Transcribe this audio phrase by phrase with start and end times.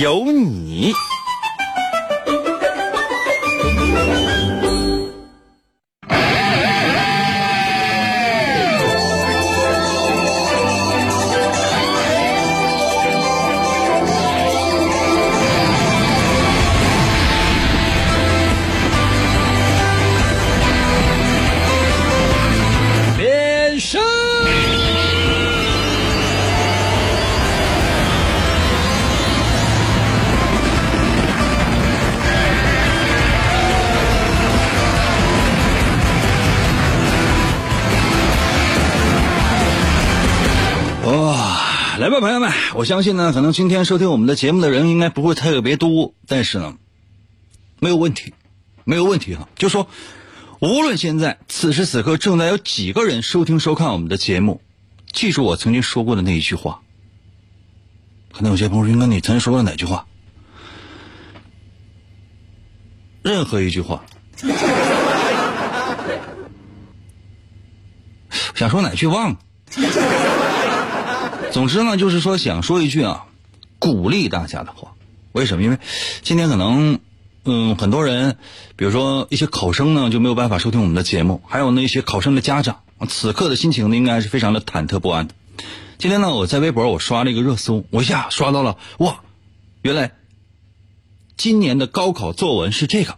[0.00, 0.92] 有你。
[42.76, 46.76] 我相信呢，可能今天收听我们的节目的人应该不会特别多，但是呢，
[47.78, 48.34] 没有问题，
[48.82, 49.48] 没有问题哈。
[49.54, 49.86] 就说，
[50.58, 54.60] 无论现在此时此刻正在有几个人收听收看我们的节目，
[55.12, 56.80] 记住我曾经说过的那一句话。
[58.32, 60.08] 可能有些朋友：“应该你曾经说过哪句话？”
[63.22, 64.04] 任何一句话，
[68.56, 69.38] 想说哪句忘了。
[71.54, 73.26] 总之呢，就是说想说一句啊，
[73.78, 74.94] 鼓励大家的话。
[75.30, 75.62] 为什么？
[75.62, 75.78] 因为
[76.22, 76.98] 今天可能，
[77.44, 78.38] 嗯，很多人，
[78.74, 85.34] 比如说一些考生呢，就没有办法收听我们的节目，还有那些考生的家长，此刻的心情呢，应该是非常的忐忑不安的。
[85.96, 89.20] 今天呢，我在微博我刷了一个热搜，我一下刷到了，哇，
[89.82, 90.10] 原来
[91.36, 93.16] 今年的高考作文是这个。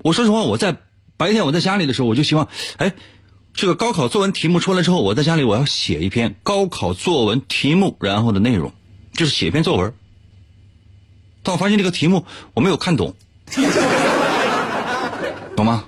[0.00, 0.78] 我说实话，我在
[1.18, 2.94] 白天我在家里的时候，我就希望，哎。
[3.54, 8.72] 这个高考作文题目出来之后，我在家里我要写一篇高考作文题目，然后的内容
[9.12, 9.94] 就是写一篇作文。
[11.44, 13.14] 但我发现这个题目我没有看懂，
[15.56, 15.84] 懂吗？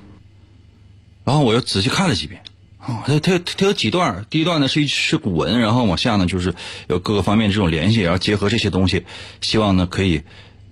[1.25, 2.43] 然后我又仔细看了几遍，
[2.79, 6.55] 啊，它它它有几段，第一段呢是一是古文，然后往下呢就是
[6.87, 9.05] 有各个方面这种联系，然后结合这些东西，
[9.41, 10.23] 希望呢可以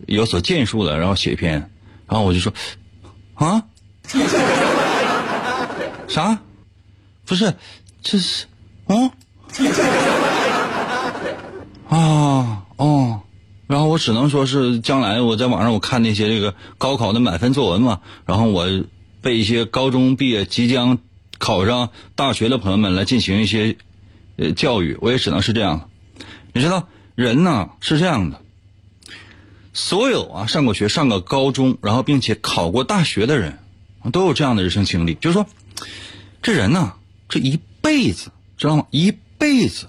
[0.06, 1.70] 有所建树的，然后写一篇。
[2.06, 2.52] 然后我就说，
[3.34, 3.64] 啊，
[6.06, 6.38] 啥？
[7.26, 7.54] 不是，
[8.02, 8.46] 这是，
[8.86, 9.10] 哦，
[11.88, 13.22] 啊哦，
[13.66, 18.68] 然后我只能说是将来我在网上我看那些这个高考的满分作文嘛，然后我
[19.22, 20.98] 被一些高中毕业即将
[21.38, 23.76] 考上大学的朋友们来进行一些
[24.36, 25.88] 呃教育，我也只能是这样
[26.52, 28.42] 你知道，人呢是这样的，
[29.72, 33.60] 所有啊上过学、上过高中，然后并且考过大学的人，
[34.12, 35.46] 都有这样的人生经历，就是说，
[36.42, 36.92] 这人呢。
[37.34, 38.86] 这一辈子知道吗？
[38.92, 39.88] 一辈子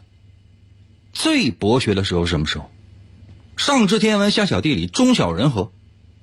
[1.13, 2.71] 最博学的时候是什么时候？
[3.55, 5.71] 上知天文，下晓地理，中晓人和。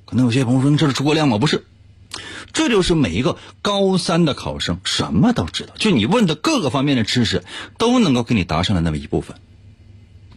[0.04, 1.64] 可能有些朋友说：“这是诸葛亮吗？”不是，
[2.52, 7.44] 这就是每一个高三的考生什么都知道，就你问的各个方面的知识
[7.78, 9.36] 都能够给你答上来那么一部分。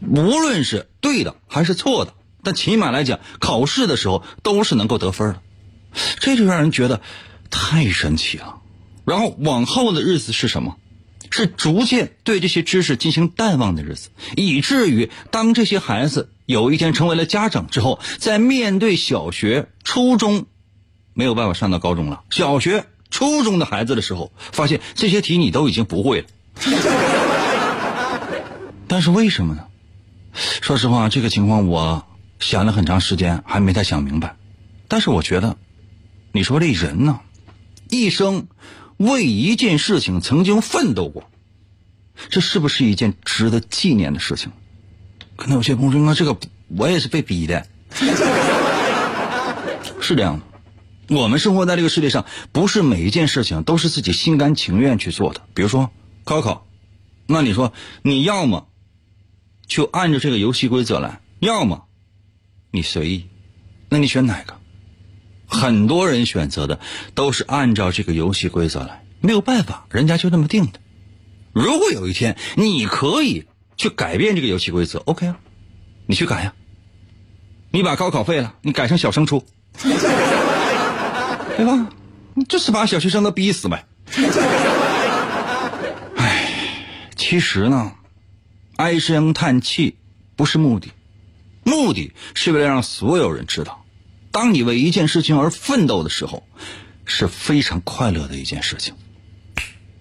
[0.07, 2.13] 无论是对的还是错的，
[2.43, 5.41] 但起码来讲，考试的时候都是能够得分的。
[6.19, 7.01] 这就让人觉得
[7.49, 8.61] 太神奇了。
[9.05, 10.77] 然后往后的日子是什么？
[11.31, 20.45] 是逐渐对这些知识进行淡忘的日子，以至于当这些孩子有一天成为了家长之后，在面对小学、初中
[21.13, 26.27] 没有办法上到高中了，小学、初中的孩子的时候，发现这些题你都已经不会了。
[28.87, 29.65] 但是为什么呢？
[30.61, 32.05] 说实话，这个情况我
[32.39, 34.37] 想了很长时间，还没太想明白。
[34.87, 35.57] 但是我觉得，
[36.31, 37.19] 你说这人呢，
[37.89, 38.47] 一生。
[38.97, 41.29] 为一件事情曾经奋斗过，
[42.29, 44.51] 这是不是一件值得纪念的事情？
[45.35, 47.67] 可能有些朋友说：“这个我也是被逼的。
[49.99, 55.41] ”是这样的，我们生活在这个世界上，不是每一件事情都是自己心甘情愿去做的。
[55.53, 55.89] 比如说
[56.23, 56.65] 高考，
[57.27, 58.67] 那你说你要么
[59.67, 61.85] 就按照这个游戏规则来，要么
[62.71, 63.25] 你随意，
[63.89, 64.59] 那你选哪个？
[65.47, 66.79] 很多人选择的
[67.13, 70.79] 都是按照这个游戏规则来，没有办法，人家就这么定的。
[71.53, 73.45] 如果有一天你可以
[73.77, 75.37] 去改变这个游戏规则，OK 啊，
[76.05, 76.53] 你去改呀。
[77.71, 79.45] 你把高考废了，你改成小升初，
[81.57, 81.89] 对吧？
[82.33, 83.85] 你就是把小学生都逼死呗。
[86.17, 86.49] 唉，
[87.15, 87.93] 其实呢，
[88.75, 89.95] 唉声叹气
[90.35, 90.91] 不是目的，
[91.63, 93.84] 目的是为了让所有人知道，
[94.35, 96.43] 当你为一件事情而奋斗的时候，
[97.05, 98.93] 是非常快乐的一件事情。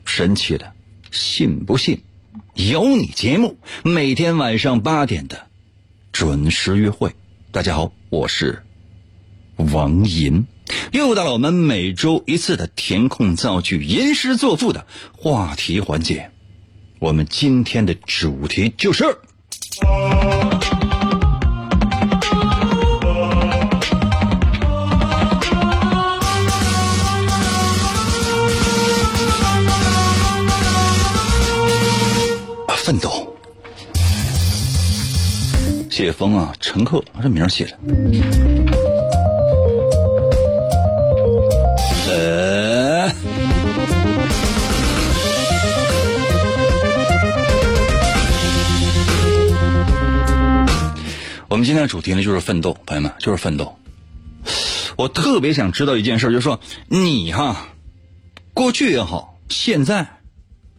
[0.05, 0.73] 神奇的，
[1.13, 2.01] 信不信？
[2.55, 5.47] 有你节目每天晚上八点的
[6.11, 7.15] 准时约会。
[7.53, 8.65] 大家好，我是
[9.55, 10.49] 王银，
[10.91, 14.85] 又到了我们每周一次的填空造句、吟诗作赋的
[15.17, 16.33] 话题环节。
[16.99, 19.05] 我们今天的主题就是
[36.05, 37.79] 谢峰啊，乘客，这名儿写的。
[42.11, 43.11] 呃，
[51.49, 53.75] 我们今天的主题呢，就是奋斗，朋友们，就是奋斗。
[54.97, 57.69] 我特别想知道一件事，就是说你哈，
[58.53, 60.07] 过去也好，现在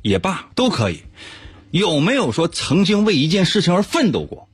[0.03, 1.01] 也罢，都可以，
[1.71, 4.47] 有没有说曾经为一件事情而奋斗过？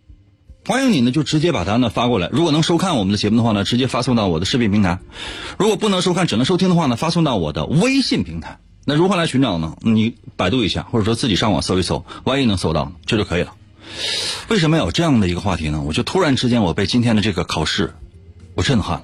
[0.68, 2.30] 欢迎你呢，就直接把它呢发过来。
[2.32, 5.00] 如果能收看我们的节目的话呢，直接发送到我的视频平台；
[5.58, 8.60] 如果不能收看，只能收听的话呢，发送到我的微信平台。
[8.86, 9.76] 那如何来寻找呢？
[9.82, 13.54] 你百度一下，或者说自己上网搜一搜，万一能搜到，这就可以了。
[14.50, 15.82] 为什么有这样的一个话题呢？
[15.82, 17.96] 我就突然之间，我被今天的这个考试，
[18.54, 19.04] 我震撼了。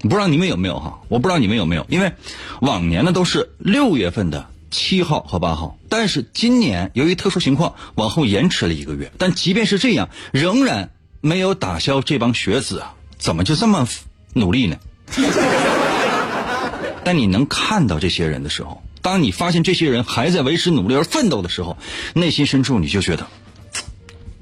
[0.00, 1.00] 不知道你们有没有哈？
[1.08, 2.12] 我不知道你们有没有，因为
[2.60, 9.12] 往年呢都是六月份的七号和八号，但是今年由于特殊情况往后延迟了一个月。
[9.18, 10.90] 但即便是这样，仍然
[11.20, 13.86] 没有打消这帮学子啊，怎么就这么
[14.32, 14.76] 努力呢？
[17.04, 21.76] 但你能看到这些人的时候，当你发现这些人还在为之努力而奋斗的时候，
[22.14, 23.26] 内心深处你就觉得。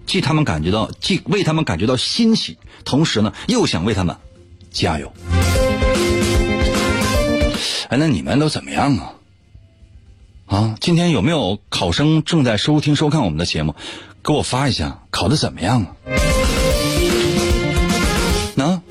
[0.06, 4.16] 既他们感觉到，既为他们感觉到欣喜，同时呢，又想为他们
[4.70, 5.12] 加油。
[7.88, 9.14] 哎，那你们都怎么样啊？
[10.50, 13.76] 啊，今天有没有考生正在收听收看我们的节目？
[14.24, 15.86] 给我发一下，考的怎么样啊？
[18.56, 18.82] 能？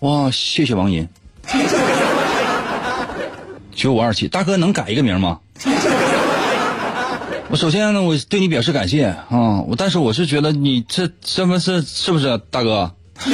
[0.00, 1.08] 哇，谢谢王银，
[3.74, 5.38] 九五二七，大哥能改一个名吗？
[7.48, 9.62] 我首先呢，我对你表示感谢啊！
[9.66, 12.92] 我但是我是觉得你这身份是是不是大哥？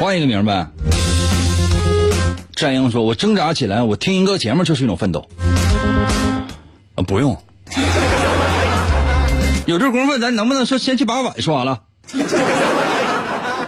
[0.00, 0.66] 换一个名呗。
[2.56, 5.26] 战英说：“我挣扎起来，我听一个节目就是一种奋斗。”
[7.00, 7.36] 啊，不用。
[9.66, 11.82] 有这功夫，咱能不能说先去把碗刷了？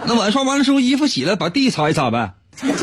[0.05, 2.33] 那碗刷完了之后，衣服洗了，把地擦一擦呗。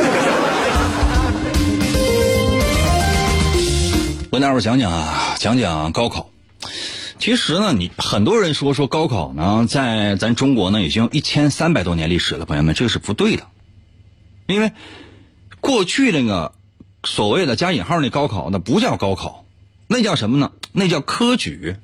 [4.32, 6.30] 我跟大伙讲讲啊，讲讲高考。
[7.18, 13.42] 其实呢，你很多人说说高考呢，在咱中国呢已经一千三百多年历史了，朋友们，这个是不对的。
[14.46, 14.72] 因为
[15.60, 16.52] 过去那个
[17.04, 19.44] 所谓的加引号那高考，那不叫高考，
[19.92, 20.52] 那叫什么呢？
[20.70, 21.74] 那叫科举。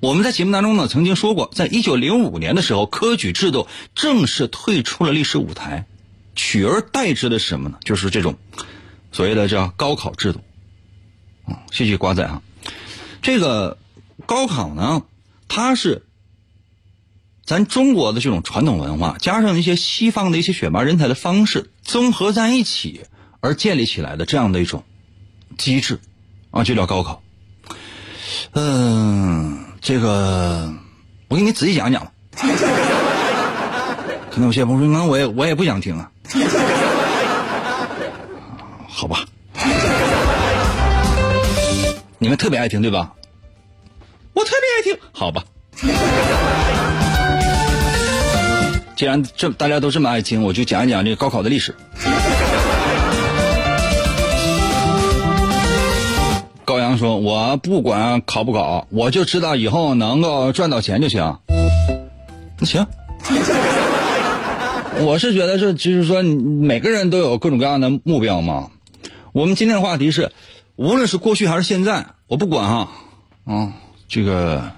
[0.00, 5.86] 我们在节目当中呢曾经说过，在一九零五年的时候，科举制度正式退出了历史舞台，
[6.34, 7.78] 取而代之的是什么呢？
[7.82, 8.36] 就是这种
[9.10, 10.42] 所谓的叫高考制度。
[11.72, 12.42] 谢谢瓜仔啊，
[13.22, 13.78] 这个
[14.26, 15.02] 高考呢，
[15.48, 16.04] 它是
[17.46, 23.00] 咱中国的这种传统文化，加上一些西方的一些选拔人才的方式，综合在一起
[23.40, 24.84] 而建立起来的这样的一种
[25.56, 26.00] 机制
[26.50, 27.22] 啊，就叫高考。
[28.54, 30.72] 嗯，这个
[31.28, 32.12] 我给你仔细讲讲吧。
[34.30, 36.10] 可能有些朋友说，那我也我也不想听啊。
[38.88, 39.24] 好吧。
[42.18, 43.12] 你们特别爱听对吧？
[44.34, 45.42] 我特别爱听，好吧。
[48.94, 51.74] 既然这大家都这么爱听，我就讲一讲这个高考的历史。
[56.90, 61.38] 阳说：“我不管考不考，我就知道以后能够赚到钱就行。”
[62.58, 62.86] 那行，
[65.06, 68.70] 我是觉得这就是说，每个人都有各种各样的目标嘛。
[69.32, 70.32] 我们今天的话题是。
[70.76, 72.88] 无论是过去还是现在，我不管哈，
[73.44, 73.74] 啊，
[74.08, 74.72] 这个，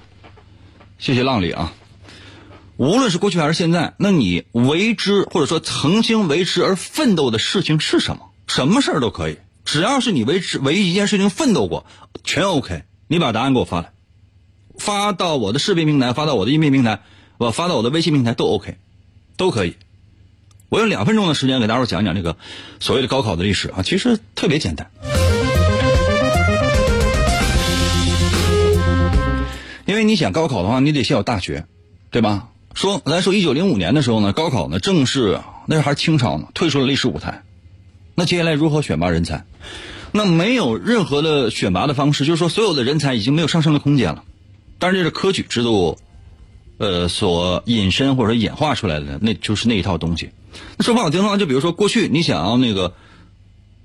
[0.98, 1.72] 谢谢浪里啊。
[2.76, 8.22] 无论是过去还是现在，那你为之或者说曾经为之而奋斗的事情是什么？
[8.48, 11.86] 什么事儿都可以，只要是你为之为一一件事情奋斗过，
[12.24, 12.82] 全 OK。
[13.08, 13.92] 你把答案给我发来，
[14.78, 17.00] 发到我的视频平台，发到我的音频平台，
[17.36, 18.76] 我发到我的微信平台都 OK，
[19.36, 19.76] 都可以。
[20.70, 22.36] 我用两分钟的时间给大伙讲讲这个
[22.80, 24.90] 所谓的高考的历史啊，其实特别简单。
[29.84, 31.66] 因为你想高考的话，你得先有大学，
[32.10, 32.48] 对吧？
[32.72, 37.42] 说咱说一九零五年的时候呢，高考呢正式那时候还是清朝呢，退出了历史舞台。
[38.14, 39.44] 那接下来如何选拔人才？
[40.12, 44.24] 那没有任何的选拔的方式，就是说所有的人才已经没有上升的空间了。
[44.78, 45.98] 但是这是科举制度，
[46.76, 50.30] 呃，所引申或者演化出来的，那就是那一套东西。
[50.76, 52.92] 那说不好听的话，就比如说过去你想要那个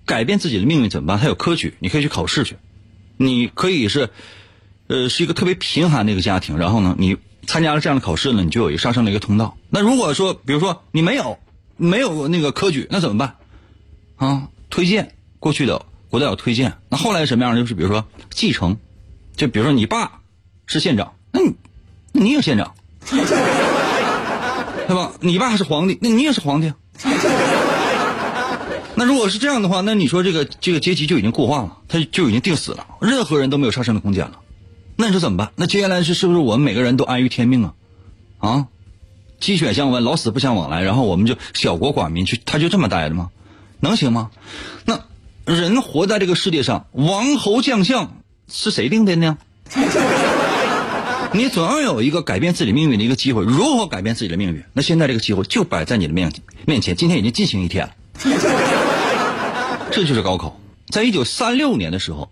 [0.05, 1.17] 改变自己的命运怎么办？
[1.17, 2.57] 它有科举，你可以去考试去。
[3.15, 4.09] 你可以是，
[4.87, 7.15] 呃，是一个特别贫寒的一个家庭，然后呢，你
[7.45, 9.55] 参加了这样的考试呢，你就有一个上升的一个通道。
[9.69, 11.39] 那如果说，比如说你没有
[11.77, 13.35] 没有那个科举，那怎么办？
[14.17, 15.85] 啊，推荐过去的。
[16.09, 17.53] 国代有推荐，那后来什么样？
[17.57, 18.77] 就是比如说继承，
[19.35, 20.21] 就比如说你爸
[20.65, 21.53] 是县长，那你
[22.13, 22.73] 那你也县长，
[24.87, 25.11] 对吧？
[25.19, 26.71] 你爸是皇帝，那你也是皇帝。
[28.95, 34.39] 那如果是这样的话，那你说这个这个阶级就已经固化了，他就已经定死了，任何人都没有上升的空间了。
[34.95, 35.51] 那你说怎么办？
[35.57, 37.73] 那接下来是是不是我们每个人都安于天命啊？
[38.39, 38.67] 啊，
[39.41, 43.29] 鸡犬相闻，老死不相往来，然后我们就小国寡民去，他就这么待着吗？
[43.79, 44.31] 能行吗？
[44.85, 45.01] 那。
[45.45, 48.17] 人活在这个世界上，王侯将相
[48.51, 49.37] 是谁定的呢？
[51.31, 53.45] 你总要有一个改变自己命运的一个机会。
[53.45, 54.61] 如何改变自己的命运？
[54.73, 56.33] 那现在这个机会就摆在你的面
[56.65, 56.97] 面前。
[56.97, 57.93] 今天已经进行一天了，
[59.89, 60.59] 这就是高考。
[60.89, 62.29] 在一九三六年的时候，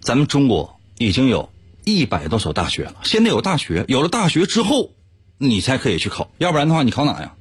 [0.00, 1.50] 咱们中国已经有
[1.82, 2.94] 一百多所大学了。
[3.02, 4.92] 现在有大学，有了大学之后，
[5.38, 7.34] 你才可以去考，要不然的话，你考哪呀？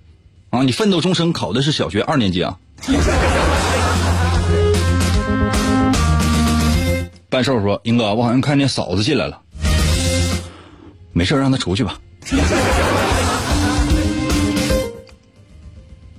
[0.50, 2.58] 啊，你奋斗终生考的是小学二年级啊。
[7.30, 9.40] 半兽说：“英哥，我好像看见嫂子进来了，
[11.12, 12.00] 没事让她出去吧。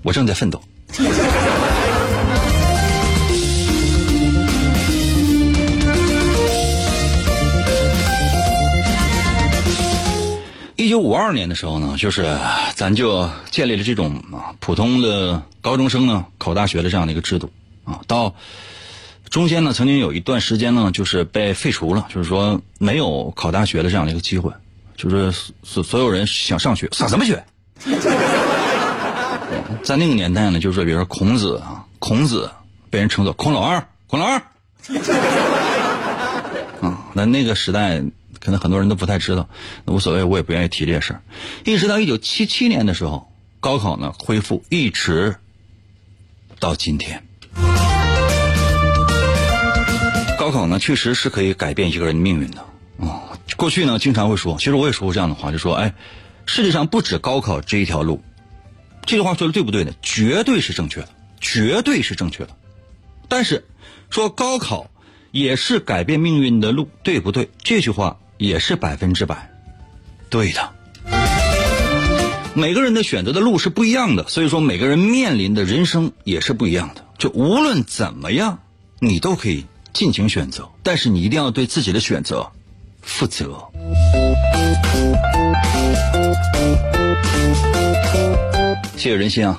[0.02, 0.60] 我正在奋斗。”
[10.88, 12.38] 一九五二年的时候呢，就是
[12.74, 17.50] 咱就建立了这种啊普通的高中生呢考大学的这样的一个制度
[17.84, 18.34] 啊，到。
[19.28, 24.50] 中间呢，曾经有一段时间呢，就是被废除了，就是说没有考大学的这样的一个机会，
[24.96, 25.30] 就是
[25.62, 27.44] 所所有人想上学上什么学？
[29.84, 32.50] 在那个年代呢，就是，比如说孔子啊，孔子
[32.88, 34.42] 被人称作孔老二，孔老二。
[36.80, 38.02] 啊，那那个时代
[38.40, 39.48] 可能很多人都不太知道，
[39.84, 41.22] 那无所谓，我也不愿意提这事儿。
[41.64, 45.36] 一直到一九七七年的时候，高考呢恢复，一直
[46.58, 47.24] 到今天。
[50.38, 52.60] 高考呢，确实是可以改变一个人的命运的
[53.00, 53.36] 啊。
[53.56, 55.94] 过去呢，经常会说，其实我也说过这样的话，就说，哎，
[56.46, 58.22] 世界上不止高考这一条路。
[59.04, 59.92] 这句话说的对不对呢？
[60.00, 61.08] 绝对是正确的，
[61.40, 62.50] 绝对是正确的。
[63.26, 63.66] 但是，
[64.10, 64.90] 说高考
[65.32, 67.50] 也是改变命运的路，对不对？
[67.62, 69.50] 这句话也是百分之百
[70.30, 70.70] 对的。
[72.54, 77.04] 每个人的选择的路是不一样的，所以说每个人面临的人生也是不一样的。
[77.18, 78.60] 就无论怎么样，
[78.98, 79.66] 你都可以。
[79.94, 82.52] 尽情选择，但是你一定要对自己的选择
[83.02, 83.58] 负责。
[88.96, 89.58] 谢谢人心啊，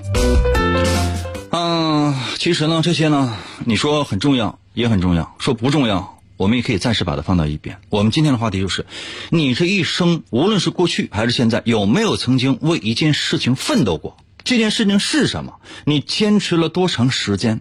[1.50, 7.82] 嗯，其实呢，这些呢，你说很重要，也很重要；说不重要，我们也可以暂时把它放到一边。
[7.90, 8.86] 我们今天的话题就是：
[9.30, 14.16] 你这一生，无论是过去还是现在，有没有曾经为一件事情奋斗过？
[14.46, 15.60] 这件事情是什么？
[15.84, 17.60] 你坚持了多长时间？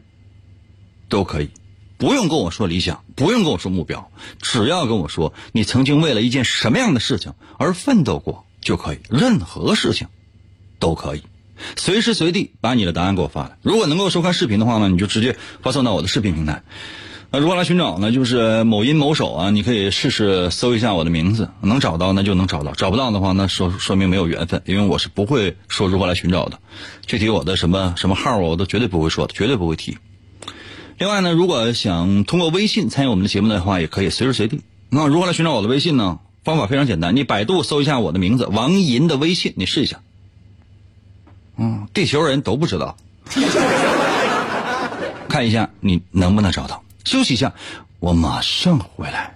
[1.08, 1.50] 都可以。
[1.96, 8.98] 不用跟我说理想，不用跟我说目标，只要跟我说你曾经为了一件什么样的事情而奋斗过就可以。
[9.10, 10.06] 任何事情
[10.78, 11.24] 都可以，
[11.74, 13.58] 随时随地把你的答案给我发来。
[13.62, 16.62] 如果能够收看视频的话呢，你就直接发送到我的视频平台。
[17.30, 26.58] 那如何来寻找呢，就是某音某手啊，你可以试试搜一下我的名字，能找到那就能找到，找不到的话那说说明没有缘分，因为我是不会说如何来寻找的。
[27.04, 29.98] 具体我的什么什么号啊，我都绝对不会说，绝对不会提。
[30.96, 34.62] 另外呢，如果想通过微信参与我们的节目的话，也可以随时随地。
[34.88, 36.20] 那如何来寻找我的微信呢？
[36.44, 40.00] 方法非常简单，你百度搜一下我的名字王银的微信，你试一下。
[41.58, 42.96] 嗯，地球人都不知道，
[45.28, 46.82] 看一下你能不能找到。
[47.04, 47.52] 休息一下，
[48.00, 49.34] 我马上回来。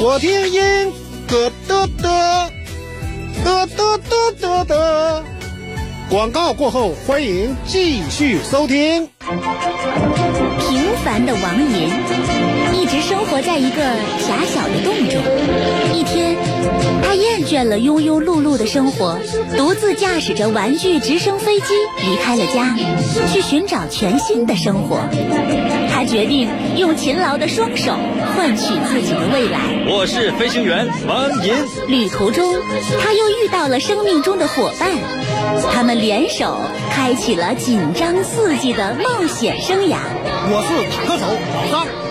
[0.00, 0.92] 我听音
[1.26, 2.50] 咯嘚嘚。
[3.44, 5.33] 得得得得得！
[6.14, 9.08] 广告过后，欢迎继续收听。
[10.60, 11.90] 平凡的王银
[12.72, 13.82] 一直生活在一个
[14.20, 15.20] 狭小的洞中。
[15.92, 16.36] 一天，
[17.02, 19.16] 他他厌倦了庸庸碌碌的生活，
[19.56, 21.66] 独自驾驶着玩具直升飞机
[22.02, 22.76] 离开了家，
[23.32, 24.98] 去寻找全新的生活。
[25.92, 27.92] 他决定用勤劳的双手
[28.34, 29.60] 换取自己的未来。
[29.86, 31.54] 我是飞行员王银。
[31.86, 32.52] 旅途中，
[33.00, 34.90] 他又遇到了生命中的伙伴，
[35.72, 36.58] 他们联手
[36.90, 39.96] 开启了紧张刺激的冒险生涯。
[40.46, 41.24] 我是坦克手。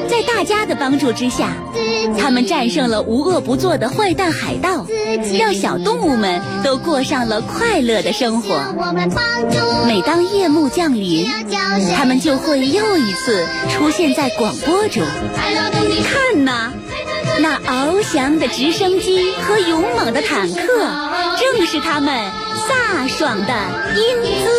[0.08, 1.54] 在大家的帮助之下，
[2.20, 4.86] 他们战胜了无恶不作的坏蛋海盗，
[5.40, 8.62] 让小动物们都过上了快乐的生活。
[9.88, 11.26] 每当夜幕降临，
[11.96, 15.02] 他们就会又一次出现在广播中。
[16.04, 16.72] 看呐，
[17.40, 20.58] 那翱翔的直升机和勇猛的坦克，
[21.40, 22.14] 正是他们
[22.68, 23.54] 飒爽的
[23.96, 24.54] 英姿。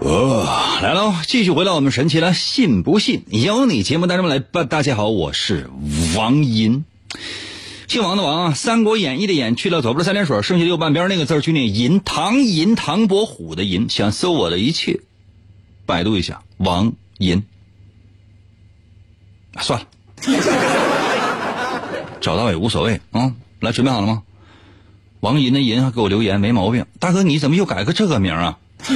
[0.00, 0.46] 哦，
[0.82, 1.14] 来喽！
[1.26, 4.62] 继续回到我们神奇的“信不信由你”节目当中来吧。
[4.62, 5.68] 大家好，我是
[6.16, 6.84] 王银，
[7.88, 13.88] 姓王的王啊，《三国演义》的演去了左边三点水，剩下右半边那个字就念银，唐银，唐伯虎的银。
[13.90, 15.00] 想搜我的一切，
[15.86, 17.44] 百度一下王银。
[19.58, 19.86] 算了，
[22.20, 23.32] 找到也无所谓啊。
[23.58, 24.22] 来，准备好了吗？
[25.20, 26.86] 王银的银还给我留言，没毛病。
[27.00, 28.58] 大哥，你怎么又改个这个名啊？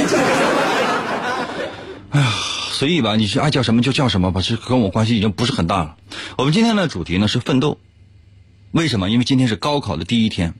[2.10, 2.32] 哎呀，
[2.72, 5.96] 随意吧，你是爱叫什么就叫什么吧，这跟我关系已经不是很大了。
[6.36, 7.78] 我们今天的主题呢是奋斗，
[8.72, 9.08] 为什么？
[9.10, 10.54] 因为今天是高考的第一天，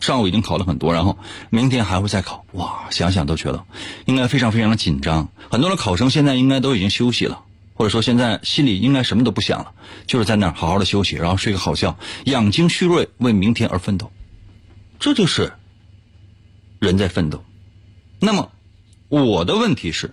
[0.00, 1.16] 上午已经考了很多，然后
[1.48, 2.44] 明天还会再考。
[2.52, 3.64] 哇，想想都觉得
[4.04, 5.28] 应该非常非常的紧张。
[5.48, 7.40] 很多的考生现在应该都已经休息了，
[7.74, 9.72] 或者说现在心里应该什么都不想了，
[10.06, 14.10] 就是在那儿好好的休息，然后睡个好觉，养精蓄锐，为明天而奋斗。
[14.98, 15.52] 这就是
[16.78, 17.44] 人在奋斗。
[18.20, 18.52] 那么
[19.08, 20.12] 我的问题是。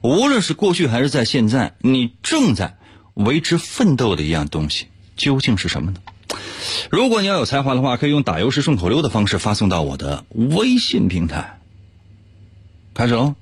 [0.00, 2.78] 无论是过去还是在现在，你正在
[3.14, 6.00] 为之奋斗的一样东西，究竟是什么呢？
[6.88, 11.58] 如果你要有才华的话，可以用打油诗顺口溜的方式发送到我的微信平台。
[12.94, 13.34] 开始喽。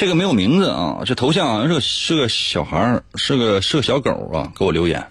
[0.00, 5.06] 这个没有名字啊，这头像好像是个是个小孩儿，是个是个小狗啊，给我留言，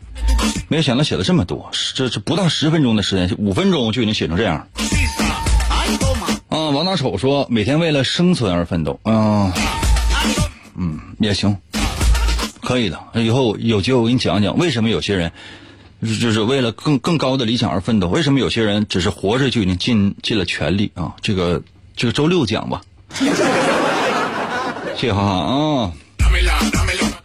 [0.67, 4.67] 没有想到写了这么多，这这不到十分钟的时间，五分钟就已经写成这样。
[6.47, 9.54] 啊，王大丑说每天为了生存而奋斗啊，
[10.75, 11.56] 嗯，也行，
[12.60, 12.99] 可以的。
[13.13, 15.32] 以后有机会我给你讲讲，为什么有些人
[16.02, 21.13] 就是为了更更高的理想而奋斗，为什么有些人只是活着就已经尽尽了全力啊？
[21.21, 21.62] 这个
[21.95, 22.82] 这个周六讲吧。
[25.00, 25.94] 谢哈哈啊！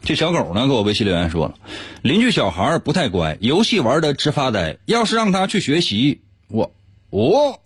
[0.04, 1.54] 这小狗呢，给我微信留言说了，
[2.02, 4.76] 邻居小孩不太乖，游戏玩的直发呆。
[4.86, 6.72] 要是让他去学习，我
[7.10, 7.60] 我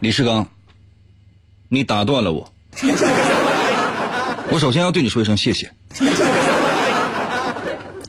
[0.00, 0.48] 李世刚，
[1.68, 2.50] 你打断了我。
[4.50, 5.70] 我首先要对你说一声谢谢。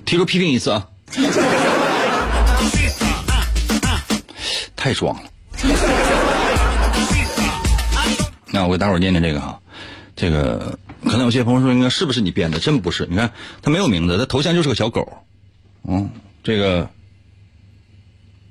[0.05, 0.87] 提出批评一次啊！
[4.77, 5.23] 太装了。
[8.59, 9.61] 那我给大伙念念这个哈，
[10.17, 12.59] 这个可能有些朋友说应该是不是你编的？
[12.59, 15.23] 真不是，你看他没有名字，他头像就是个小狗，
[15.87, 16.09] 嗯，
[16.43, 16.89] 这个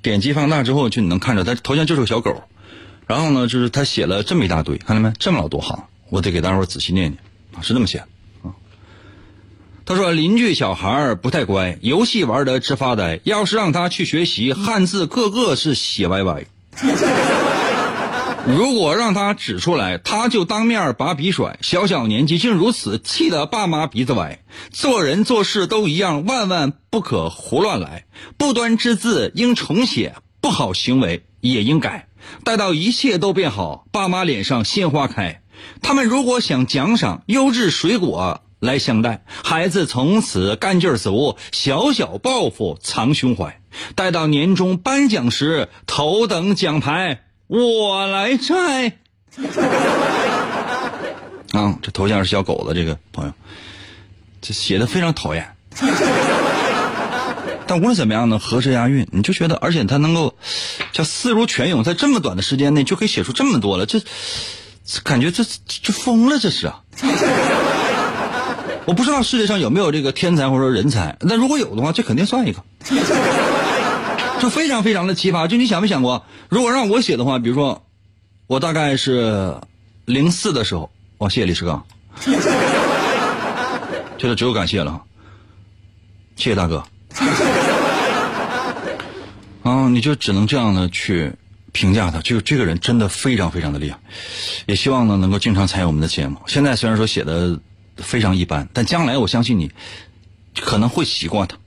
[0.01, 2.41] 点击放大之后就你能看着他头像就是个小狗，
[3.05, 5.13] 然后呢就是他写了这么一大堆，看到没？
[5.19, 7.19] 这么老多行，我得给大伙仔细念念
[7.53, 8.03] 啊，是这么写。
[9.85, 16.45] 他说邻居小孩不太乖，游戏玩的直发呆，要是让他去学习汉字，个个是写歪歪。
[18.49, 21.59] 如果让他指出来，他就当面把笔甩。
[21.61, 24.39] 小小年纪竟如此，气得爸妈鼻子歪。
[24.71, 28.05] 做人做事都一样，万万不可胡乱来。
[28.37, 32.07] 不端之字应重写，不好行为也应改。
[32.43, 35.43] 待到一切都变好，爸妈脸上鲜花开。
[35.83, 43.61] 他们如果想奖赏优质水果来相待，孩子从此干劲儿足，小小抱负藏胸怀。
[43.93, 47.25] 待到年终颁奖时，头等奖牌。
[47.49, 48.93] 我来摘。
[51.51, 53.33] 啊，这头像是小狗的这个朋友，
[54.39, 55.55] 这写的非常讨厌。
[57.65, 60.35] 但无论怎么样呢，合辙押韵，你就觉得，而且他能够
[60.91, 63.99] 叫思如泉涌，在这么短的时间内就可以写出这么多了，这
[65.03, 66.81] 感觉这这疯了，这是啊！
[68.85, 72.63] 我不知道世界上有没有这个天才或者说人才，那如果有的话，这肯定算一个。
[74.39, 77.85] 就非常非常的奇葩，就你想没想过，如果让我写的话，比如说，
[78.47, 79.55] 我大概是
[80.05, 81.85] 零四的时候，哦，谢谢李世刚，
[84.17, 85.01] 觉得只有感谢了，
[86.35, 86.83] 谢谢大哥。
[89.63, 91.33] 啊，你就只能这样的去
[91.73, 92.19] 评价他。
[92.21, 93.99] 就这个人真的非常非常的厉害，
[94.65, 96.37] 也希望呢能够经常参与我们的节目。
[96.47, 97.59] 现在虽然说写的
[97.97, 99.69] 非常一般，但将来我相信你
[100.61, 101.57] 可能会习惯他。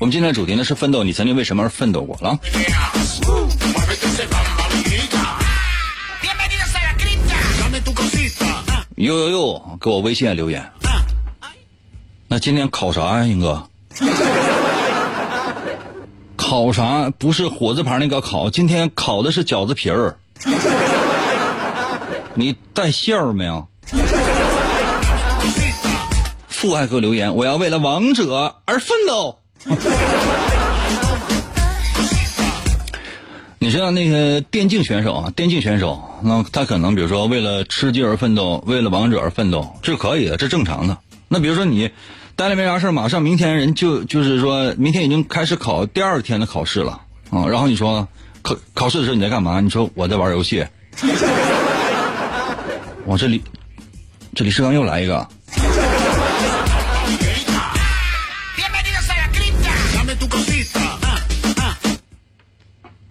[0.00, 2.16] 我们今天的主题呢是奋斗，你曾经为什么而奋斗过？
[2.24, 2.38] 啊？
[8.94, 10.70] 呦呦呦，给我微信留言。
[12.28, 13.68] 那今天考啥呀，英哥？
[16.36, 17.10] 考啥？
[17.10, 20.16] 不是火字旁那个考，今天考的是饺子皮儿。
[22.34, 23.66] 你带馅儿没有？
[26.48, 29.37] 父爱给我留言，我要为了王者而奋斗。
[33.60, 35.32] 你知道那个电竞选手啊？
[35.34, 40.96] 电竞选手，那他可能比如说为了吃鸡而奋斗，为了王者而奋斗，这可以的，这正常的。
[41.28, 41.90] 那比如说你
[42.36, 47.46] 待着没啥事马上明天人就就是说明天已经开始考第二天的考试了啊。
[47.48, 48.08] 然后你说
[48.42, 49.60] 考考试的时候你在干嘛？
[49.60, 50.64] 你说我在玩游戏。
[53.04, 53.42] 我这里
[54.34, 55.28] 这李世刚又来一个。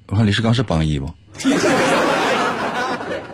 [0.07, 1.05] 我看李世刚是榜一不？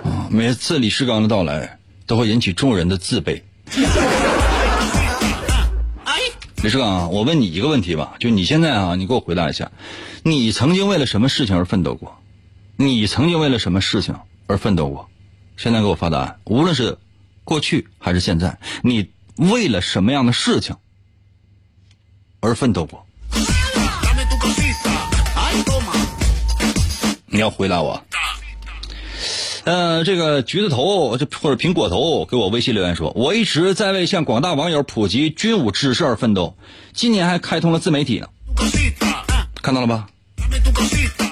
[0.03, 3.41] 啊，每次李世刚的到来都会引起众人的自卑。
[6.63, 9.71] 李世刚，我问你一个问题吧，就你现在啊，你给我回答一下，
[10.23, 12.17] 你曾经为了什么事情而奋斗过？
[12.75, 14.15] 你曾经为了什么事情
[14.47, 15.09] 而奋斗过？
[15.57, 16.97] 现在给我发答案，无论是
[17.43, 20.77] 过去还是现在，你为了什么样的事情
[22.39, 23.05] 而奋斗过？
[27.33, 28.01] 你要回答我。
[29.65, 36.55] 呃，这个橘子头就或者苹果头给我微信留言说，我一直在为向广大网友普及军武知识而奋斗，
[36.93, 38.27] 今年还开通了自媒体呢。
[39.61, 40.07] 看到了吧？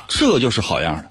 [0.08, 1.06] 这就是好样的。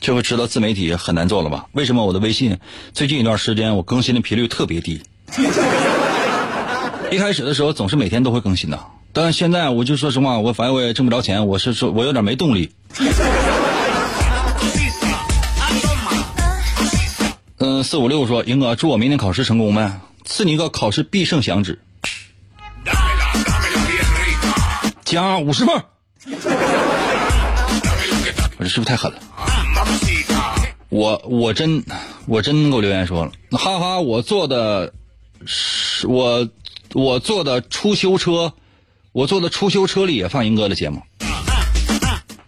[0.00, 1.66] 这回知道自媒体很难做了吧？
[1.72, 2.58] 为什么我的微信
[2.92, 5.02] 最近一段时间我更新的频率特别低？
[7.12, 8.80] 一开始的时候总是每天都会更新的，
[9.12, 12.72] 但现在我就说实话，我反正我也挣不着钱，我是说我有点没动力。
[17.82, 21.80] 四五六说，英哥，祝我明天考试成功呗，赐你一个考试必胜响指，
[25.04, 25.82] 加五十分。
[28.58, 29.18] 我这是不是太狠了？
[30.88, 31.84] 我我真
[32.26, 34.92] 我真给我留言说了，哈哈，我坐的
[35.46, 36.48] 是我
[36.92, 38.52] 我坐的出修车，
[39.12, 41.00] 我坐的出修车里也放英哥的节目。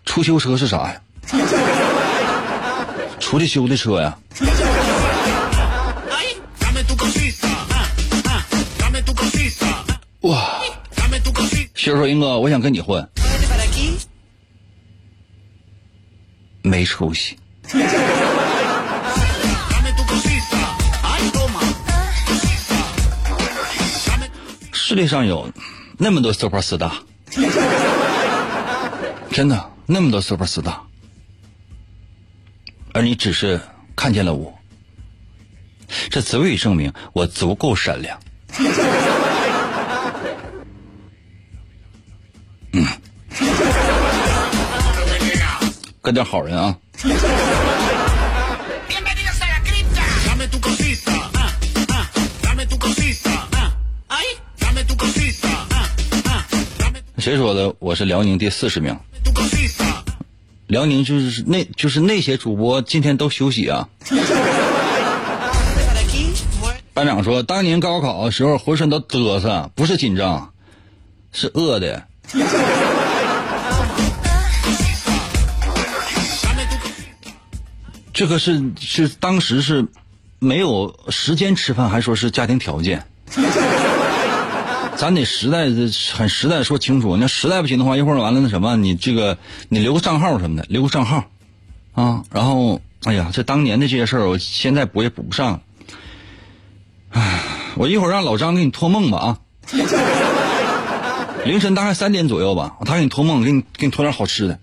[0.04, 1.00] 出修车是啥呀？
[3.18, 4.18] 出去修的车呀？
[11.82, 13.04] 媳妇说：“英哥，我想跟你混，
[16.62, 17.36] 没出息。
[24.72, 25.50] 世界上有
[25.98, 26.92] 那么多 super star，
[29.32, 30.76] 真的那么多 super star，
[32.92, 33.60] 而你只是
[33.96, 34.56] 看见了我，
[36.08, 38.16] 这足以证明我足够善良。”
[46.02, 46.76] 跟点好人啊！
[57.18, 57.72] 谁说的？
[57.78, 58.98] 我是辽宁第四十名。
[60.66, 63.88] 辽宁就是那，就是那些主播今天都休息啊。
[66.92, 70.52] 班长说，当年高考的时候浑身都嘚瑟，不是紧张，
[71.32, 72.08] 是饿的。
[78.12, 79.86] 这个是是当时是
[80.38, 83.06] 没有时间吃饭，还说是家庭条件。
[84.94, 91.24] 咱得实在的很实在说清楚，那实在不行的话，一会儿完了那什么，你这个你留个账号什么的，留个账号
[91.94, 92.22] 啊。
[92.30, 95.62] 然后，哎呀，这当年的这些事儿，我现在补也补不上。
[97.10, 97.40] 唉，
[97.76, 99.38] 我一会儿让老张给你托梦吧啊。
[101.44, 104.58] 凌晨大概三点左右吧，他给你托梦，给你给你托点好吃的。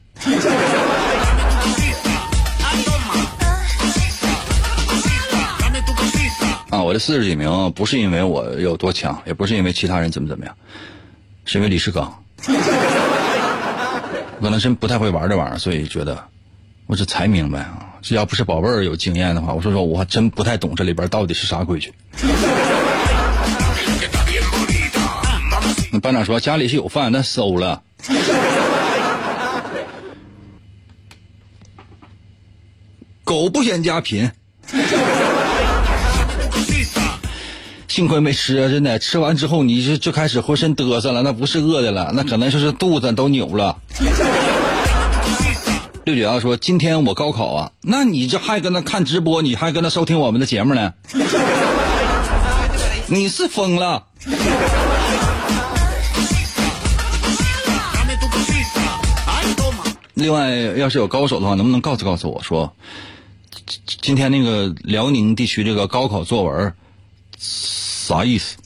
[6.90, 10.56] 我这四十几名不是因为我有多强，也不是因为其他人怎么怎么样，
[11.46, 16.18] 是因为李世刚，我可能真不太会玩这玩意儿，所以觉得
[16.88, 21.94] 我这才明白啊，这要不是宝贝儿有经验的话，我说说我还真不太懂这里边到底是啥规矩。
[26.02, 27.84] 班长说家里是有饭，但馊了。
[33.24, 34.32] 狗不嫌家贫。
[37.90, 38.70] 幸亏没吃啊！
[38.70, 43.76] 真的，吃完之后你就就开始浑身嘚瑟了，那不是饿的了， 那可能就是肚子都扭了。
[46.06, 50.94] 六九幺说：“今天我高考啊，那你这还跟那看直播，你还跟那收听我们的节目呢？
[53.10, 54.06] 你是疯了。”
[60.14, 62.72] 另外，要是有高手的话，能不能告诉告诉我说，
[64.02, 66.74] 今天那个辽宁地区这个高考作文
[68.10, 68.58] 啥意思？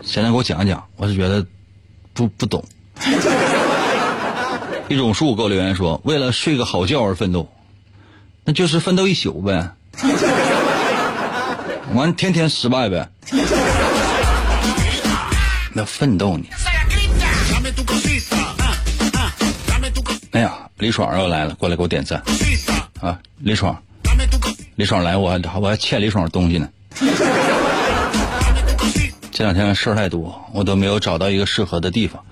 [0.00, 1.44] 现在给我讲讲，我是觉得
[2.12, 2.64] 不不懂。
[4.88, 7.52] 一种树给我留言说：“为了睡个好觉而奋斗，
[8.44, 9.72] 那就是奋斗一宿呗。
[11.94, 13.08] 完，天天失败呗。
[15.72, 16.44] 那奋斗呢？”
[20.30, 22.22] 哎呀，李爽又来了，过来给我点赞
[23.00, 23.18] 啊！
[23.38, 23.76] 李爽，
[24.76, 26.68] 李爽来，我还我还欠李爽东西呢。
[29.32, 32.22] 这两天事儿太多，我都没有找到一个适合的地方。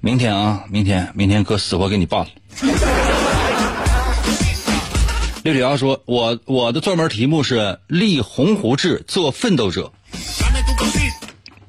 [0.00, 2.26] 明天啊，明天，明天哥死活给你办了。
[5.42, 9.90] 六九幺说：“我我的作文题目是立鸿鹄志，做奋斗者，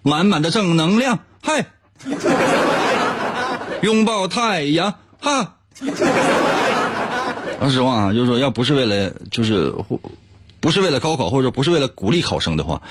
[0.02, 1.66] 满满的正能量，嗨，
[3.82, 5.56] 拥抱太阳，哈。
[7.62, 9.74] ”说实话啊，就是说，要不是为了，就是
[10.64, 12.82] 不是为了高考，或者不是为了鼓励考生的话，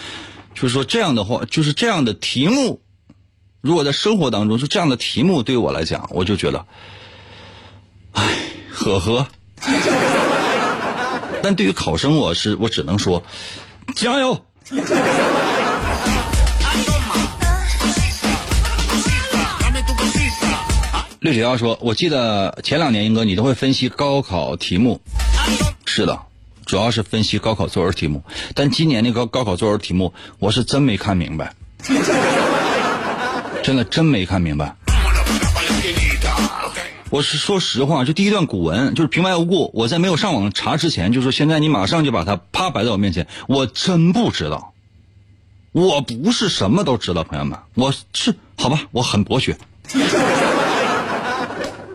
[0.55, 2.83] 就是说这样的话，就是这样的题目。
[3.63, 6.67] 如果在生活当中是这样的题目，对我来讲，我就觉得，
[8.13, 8.29] 唉，
[8.71, 9.27] 呵呵。
[11.43, 13.23] 但对于考生，我是我只能说，
[13.97, 14.39] 加油。
[21.21, 25.01] 六九幺说：“我记得前两年，英哥你都会分析高考题目，
[25.87, 26.21] 是的，
[26.73, 28.25] 主要是分析高考作文题目。
[28.55, 31.53] 但今年那个高考作文题目，我是真没看明白。
[33.63, 34.75] ”真的真没看明白。
[37.11, 44.73] 我是说实话，就第一段古文就是平白无故，我在没有上网查之前，就说现在你马上就把它啪摆在我面前，我真不知道。
[45.73, 49.59] 我不是什么都知道，朋友们，我是好吧，我很博学。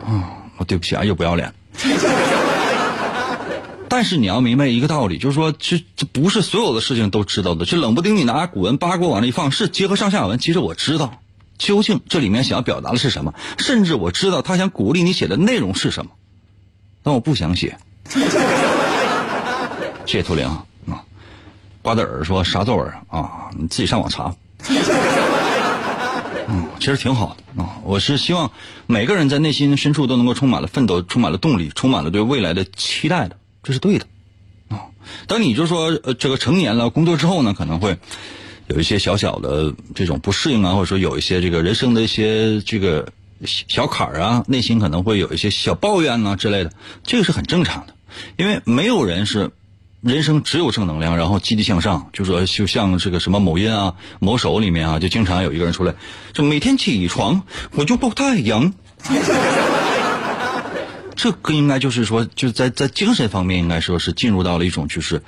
[0.05, 1.51] 啊，我对不起啊，又不要脸。
[3.89, 11.21] 但是你要明白一个道理，就是说，这这不是所有的事情都知道的，就冷不丁你拿古文八卦往那一放，是结合上下文，其实我知道。
[11.57, 13.33] 究竟这里面想要表达的是什么？
[13.57, 16.11] 甚至我知道他想鼓励你写的内容是什么，
[17.01, 17.77] 但我不想写。
[20.05, 21.03] 谢谢图灵啊，
[21.81, 23.49] 瓜子儿说啥作文啊？
[23.57, 24.35] 你自己上网查。
[26.49, 27.77] 嗯，其实挺好的啊。
[27.83, 28.51] 我是希望
[28.85, 34.05] 每个人在内心深处都能够充满了奋斗，充满了动力，充满了对未来的期待的，这是对的
[34.69, 34.87] 啊。
[35.27, 37.97] 当你就说呃这个成年了，工作之后呢，可能会。
[38.69, 43.07] 有一些小小的这种不适应啊，或者说有一些这个人生的一些这个
[43.45, 47.93] 小坎儿啊，内心可能会有一些小抱怨啊之类的，这个是很正常的，
[48.35, 49.51] 因为没有人是
[50.01, 52.09] 人生只有正能量，然后积极向上。
[52.11, 55.95] 就说就像这个什么某音啊、某手里面啊，就经常有一个人出来，
[56.33, 58.73] 就每天起床我就抱太阳，
[61.17, 65.21] 这个应该就是说，就在在精神方面应该说是进入到了一种就是。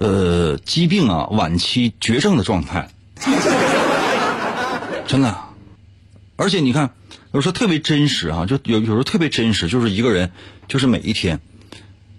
[0.00, 2.88] 呃，疾病啊，晚期绝症的状态，
[5.08, 5.36] 真的，
[6.36, 6.94] 而且你看，
[7.32, 10.30] 有时候特别真实啊，就有有时候特别真实，就是一个人，
[10.68, 11.40] 就是每一天，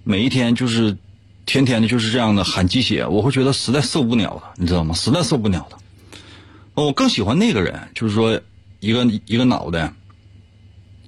[0.04, 0.98] 每一天就是
[1.46, 4.94] 天天的就是这样的喊鸡血，我会觉得实在受不了了，你知道吗？
[4.94, 5.78] 实在受不了了。
[6.74, 8.42] 我更喜欢那个人，就是说
[8.82, 9.94] 一个一个脑袋，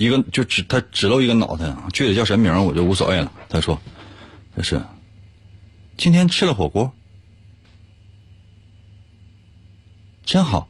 [0.01, 3.31] 一个就只他只露一个脑袋，具体叫什么名我就无所谓了。
[3.47, 3.79] 他说，
[4.55, 4.81] 这是。
[5.95, 6.91] 今天吃了火锅，
[10.25, 10.67] 真好，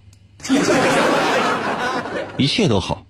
[2.37, 3.05] 一切都好。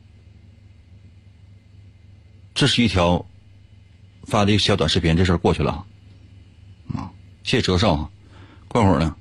[2.54, 3.26] 这是一条
[4.26, 5.84] 发的一个小短视频，这事儿过去了
[6.94, 7.10] 啊！
[7.44, 8.10] 谢谢折少啊！
[8.68, 9.16] 过会儿呢，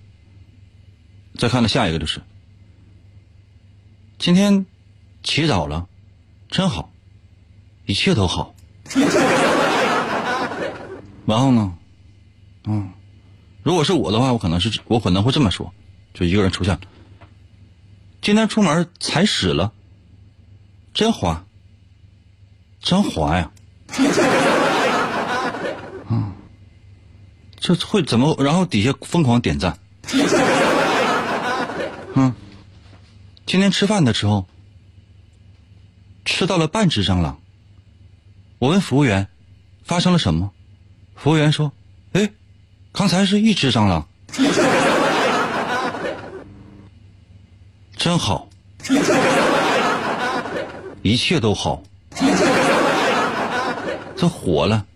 [1.39, 2.21] 再看到下一个就是，
[4.19, 4.67] 今天
[5.23, 5.89] 起早了，
[6.51, 6.91] 真好，
[7.87, 8.55] 一切都好。
[11.27, 11.73] 然后呢？
[12.65, 12.91] 嗯，
[13.63, 15.73] 如果是我的话，我可能是我可能会这么说，
[16.13, 16.79] 就一个人出现。
[18.21, 19.73] 今天出门踩屎了，
[20.93, 21.45] 真滑，
[22.81, 23.51] 真滑呀！
[26.11, 26.33] 嗯，
[27.59, 28.37] 这会怎么？
[28.41, 29.79] 然后底下疯狂点赞。
[32.15, 32.35] 嗯，
[33.47, 34.49] 今天吃饭的时候
[36.25, 37.39] 吃到了半只蟑螂。
[38.59, 39.29] 我问服务员
[39.85, 40.51] 发生了什么，
[41.17, 41.73] 服务员说
[42.13, 42.31] ：“哎，
[42.93, 44.07] 刚才是一只蟑螂。
[47.97, 48.49] ”真好，
[51.03, 51.83] 一切都好，
[54.17, 54.87] 这火了。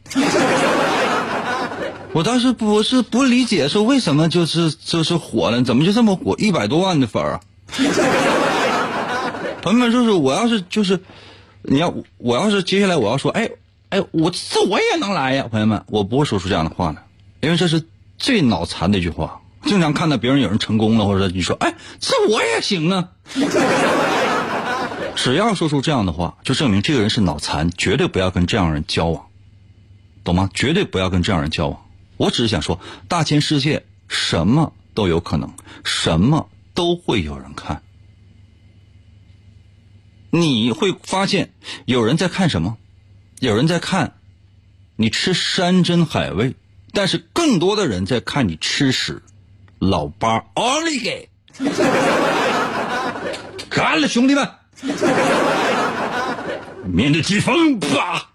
[2.12, 6.34] 我当时不是不理解，说为什么就是就是火了，怎么就这么火？
[6.38, 7.40] 一百多万的粉儿，
[9.64, 11.00] 朋友们，就是我要是就是
[11.62, 13.48] 你要我要是接下来我要说，哎
[13.88, 17.02] 哎，我这我也能来呀，朋友们，我不会说出这样的话的，
[17.40, 17.82] 因为这是
[18.18, 19.40] 最脑残的一句话。
[19.64, 23.08] 经常看到别人有人成功了，或者你说，哎，这我也行啊。
[25.16, 29.24] 只要说出这样的话，就证明这个人是脑残，绝对不要跟这样人交往，
[30.24, 30.50] 懂吗？
[30.52, 31.80] 绝对不要跟这样人交往。
[32.18, 35.50] 我只是想说，大千世界什么都有可能，
[35.84, 37.80] 什么都会有人看。
[40.34, 41.52] 你会发现
[41.84, 42.76] 有人在看什么？
[43.38, 44.14] 有人在看
[44.96, 46.56] 你吃山珍海味，
[46.92, 49.22] 但是更多的人在看你吃屎。
[49.78, 51.28] 老八，奥利给！
[53.68, 54.50] 干了，兄弟们！
[56.84, 58.30] 面对疾风，吧！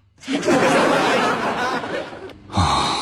[2.53, 2.95] 啊！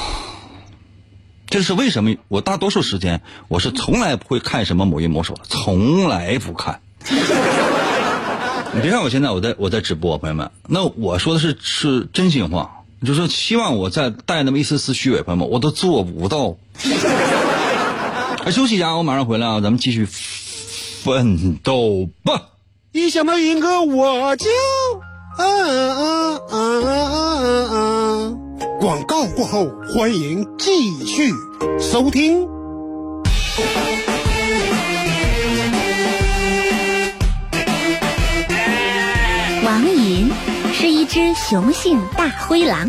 [1.47, 2.15] 这是为什么？
[2.29, 6.81] 我大多数时间我是从来不会看什么某音某手的，从来不看。
[8.73, 16.58] 你别看我现在我在我在直播，朋友们，那我说的是是真心话，就是希望我再带那么一丝丝虚伪，朋友们，我都做不到。
[18.51, 19.60] 休息一下，我马上回来啊！
[19.60, 22.43] 咱们继续奋斗吧。
[22.93, 24.45] 一想到银哥，我就
[25.38, 28.34] 啊啊啊啊啊！
[28.80, 31.34] 广告过后，欢迎继续
[31.80, 32.47] 收听。
[41.17, 42.88] 只雄性大灰狼。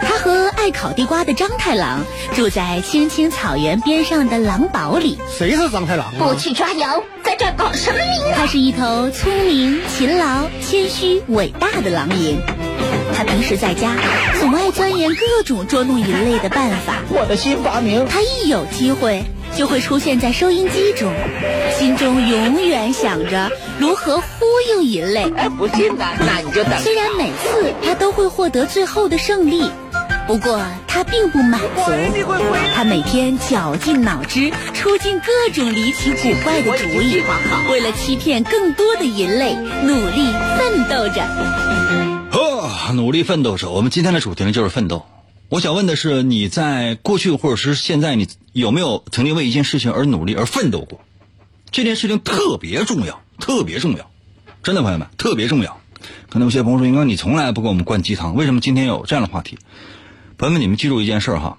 [0.00, 2.00] 他和爱烤地瓜的张太郎
[2.34, 5.18] 住在青青草原边上的狼堡里。
[5.28, 6.10] 谁是张太郎？
[6.18, 8.32] 不去抓羊，在这搞什么名？
[8.34, 12.40] 他是一头聪明、勤劳、谦虚、伟大的狼银。
[13.14, 13.94] 他平时在家
[14.40, 16.94] 总爱钻研各种捉弄人类的办法。
[17.10, 18.06] 我的新发明。
[18.08, 19.22] 他一有机会
[19.56, 21.12] 就会出现在收音机中，
[21.78, 25.30] 心中永远想着如何忽悠人类。
[25.36, 26.78] 哎，不信的，那你就等。
[26.80, 29.70] 虽然每次他都会获得最后的胜利。
[30.26, 31.90] 不过他并不满足，
[32.72, 37.20] 他每天绞尽脑汁，出尽各种离奇古怪的主意，
[37.68, 41.20] 为了欺骗更多的人类，努力奋斗着。
[42.30, 43.68] 呵，努力奋斗着。
[43.70, 45.04] 我们今天的主题呢就是奋斗。
[45.50, 51.00] 我想问的是，你在过去或者是现在，你有没有曾经为一件事情而努力而奋斗过？
[51.72, 54.08] 这件事情特别重要，特别重要，
[54.62, 55.80] 真的，朋友们，特别重要。
[56.28, 59.58] 可能有些朋友说，应该你从来不给我们灌鸡汤，为什么今天有这样的话题？
[60.38, 61.58] 朋友们，你们记住一件事哈，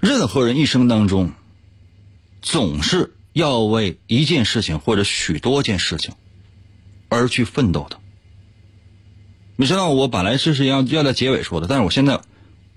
[0.00, 1.30] 任何人一生当中，
[2.42, 6.14] 总是要为一件事情或者许多件事情
[7.08, 7.98] 而去奋斗的。
[9.54, 12.20] 你知道，我本来是是要要在结尾说的，但是我现在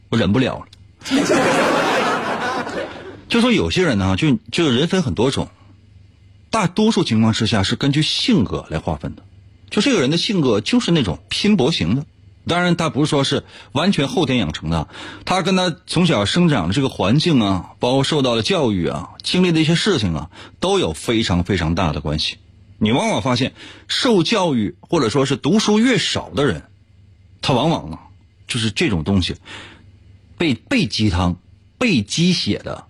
[0.10, 0.66] 我忍不了了。
[3.28, 5.50] 就说有些人呢，就就人分很多种，
[6.50, 9.24] 大多数情况之下是根据性格来划分的，
[9.70, 12.06] 就这个人的性格就是那种拼搏型的。
[12.48, 14.88] 当然，他不是说是完全后天养成的，
[15.26, 22.38] 他跟他从小生长的这个环境啊，包括受到的教育啊，经历的一些事情啊，都有非常非常大的关系。
[22.78, 23.56] 你往往发现，
[23.88, 26.62] 受教育或者说是读书越少的人，
[27.42, 28.00] 他往往啊，
[28.48, 29.36] 就是这种东西，
[30.38, 31.38] 被被鸡汤、
[31.78, 32.86] 被鸡血的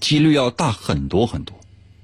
[0.00, 1.58] 几率要大很多很多。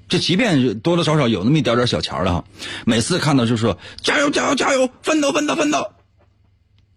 [0.09, 2.44] 这即便是多多少少有那么一点点小钱了哈，
[2.87, 5.92] 每次看到就说加油加油加油，奋斗奋斗奋斗。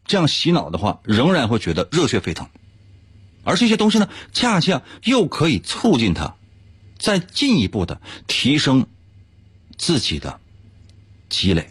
[0.06, 2.47] 这样洗脑的话，仍然会觉得热血沸腾，
[3.43, 6.36] 而这些东西呢，恰恰又可以促进他，
[6.97, 8.88] 再进一步的提升
[9.77, 10.39] 自己的
[11.30, 11.69] 积累。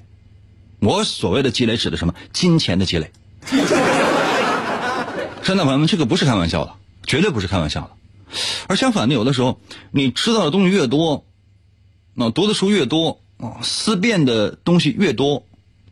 [0.78, 2.14] 我所谓的积累指的什么？
[2.33, 3.11] 金钱的积累。
[5.51, 7.90] 真的朋友们，这个不是开玩笑的，绝对不是开玩笑的。
[8.69, 11.27] 而相反的，有的时候你知道的东西越多，
[12.15, 15.44] 那读的书越多啊，思辨的东西越多，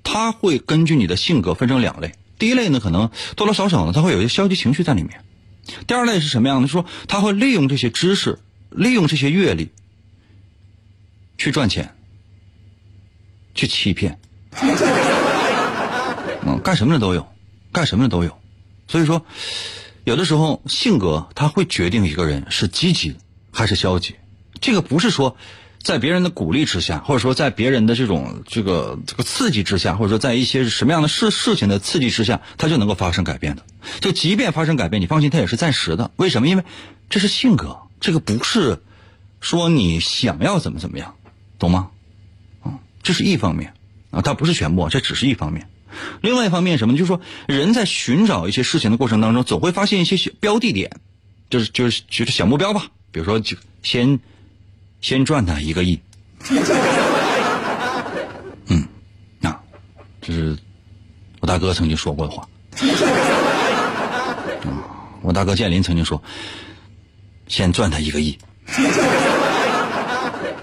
[0.05, 2.15] 它会根据你的性格分成两类。
[2.39, 5.25] 第一类呢，可能多多少少呢，他会有一些消极情绪在里面。
[5.89, 6.69] 第二类是什么样的？
[6.69, 8.39] 说他会利用这些知识，
[8.71, 9.71] 利用这些阅历，
[11.37, 11.97] 去赚钱，
[13.57, 14.21] 去欺骗，
[16.47, 17.27] 嗯，干什么的都有，
[17.73, 18.39] 干什么的都有。
[18.89, 19.25] 所以说，
[20.05, 23.17] 有的时候性格他会决定一个人是积极
[23.53, 24.17] 还是消极。
[24.61, 25.37] 这个不是说
[25.81, 33.63] 在别人的鼓励之下，或者说在别人的这种这个这个刺激之下，或者说在一些什么样的事事情的刺激之下，他就能够发生改变的。
[34.01, 36.11] 就即便发生改变，你放心，它也是暂时的。
[36.17, 36.49] 为什么？
[36.49, 36.65] 因为
[37.09, 38.83] 这是性格，这个不是
[39.41, 41.15] 说你想要怎么怎么样，
[41.59, 41.91] 懂吗？
[42.63, 43.75] 啊，这是一方面
[44.11, 45.69] 啊，它不是全部，这只是一方面。
[46.21, 46.95] 另外一方面什么？
[46.95, 50.91] 就是说人在寻找一些事情的过程当中，总会发现一些小标的点，
[51.51, 52.87] 就是就是就是小目标吧。
[53.11, 54.19] 比如说，就先
[55.01, 55.99] 先赚他一个亿。
[58.69, 58.87] 嗯，
[59.43, 59.61] 啊，
[60.21, 60.57] 这是
[61.41, 62.49] 我大哥曾经说过的话。
[64.65, 64.83] 嗯
[65.21, 66.23] 我大哥建林曾经说
[67.49, 68.39] ：“先赚他一个亿。”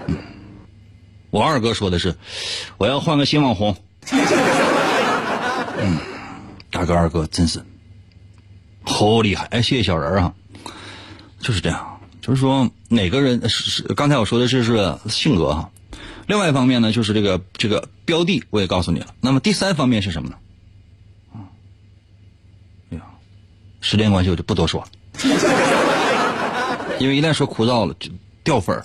[0.08, 0.16] 嗯，
[1.30, 2.16] 我二哥说的是
[2.78, 3.76] ：“我要换个新网红。”
[5.78, 5.98] 嗯，
[6.70, 7.62] 大哥二哥真是
[8.82, 9.44] 好厉害！
[9.46, 10.34] 哎，谢谢小人啊，
[11.40, 12.00] 就是这样。
[12.22, 15.70] 就是说，哪个人是是刚才我说的这是性格哈，
[16.26, 19.14] 另外一方面呢，就是这个这个标的，我也告诉你了。
[19.20, 20.36] 那么第三方面是什么呢？
[22.90, 23.02] 哎呀，
[23.80, 24.88] 时间关系我就不多说了，
[26.98, 28.10] 因为一旦说枯燥了就
[28.42, 28.84] 掉粉儿。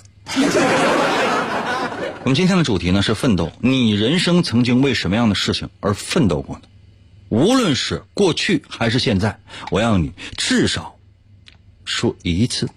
[2.24, 3.50] 我们今天的主题呢是奋斗。
[3.58, 6.62] 你人生曾经为什么样的事情而奋斗过呢？
[7.32, 9.34] 无论是过去还是现在，
[9.70, 10.94] 我要你至少
[11.82, 12.68] 说一次。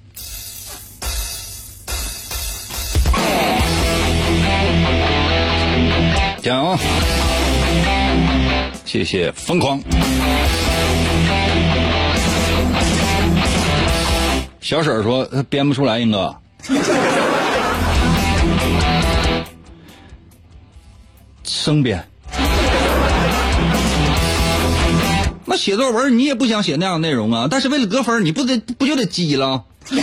[6.42, 6.78] 加油！
[8.86, 9.78] 谢谢疯狂。
[14.62, 16.34] 小婶说编不出来，英哥。
[21.44, 22.08] 生编。
[25.48, 29.64] 那写作文你也不想写那样的内容啊，但是为了得分，你不得不就得急了？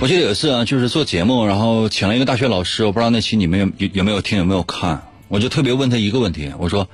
[0.00, 5.00] 我记得有一次啊，就是做节目，然后请了一个大学老师，我不知道那期你们有有有没有听，有没有看？
[5.28, 6.88] 我就特别问他一个问题，我说：“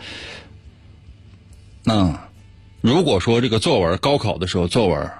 [1.83, 2.29] 那
[2.81, 5.11] 如果说这个作文高考的时候作文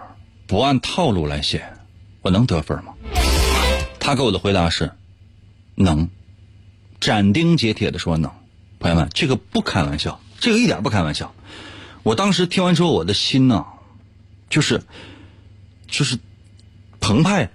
[0.47, 1.65] 不按套路来写，
[2.21, 2.93] 我能得分吗？”
[4.01, 4.93] 他给我的回答是
[5.75, 6.09] ：“能。”
[7.01, 8.33] 斩钉截铁的说能。
[8.81, 11.35] 朋友们，这个不开玩笑，这个一点不开玩笑。
[12.05, 13.65] 我当时听完之后，我的心呐，
[14.49, 14.83] 就是
[15.89, 16.19] 就是
[17.01, 17.51] 澎湃。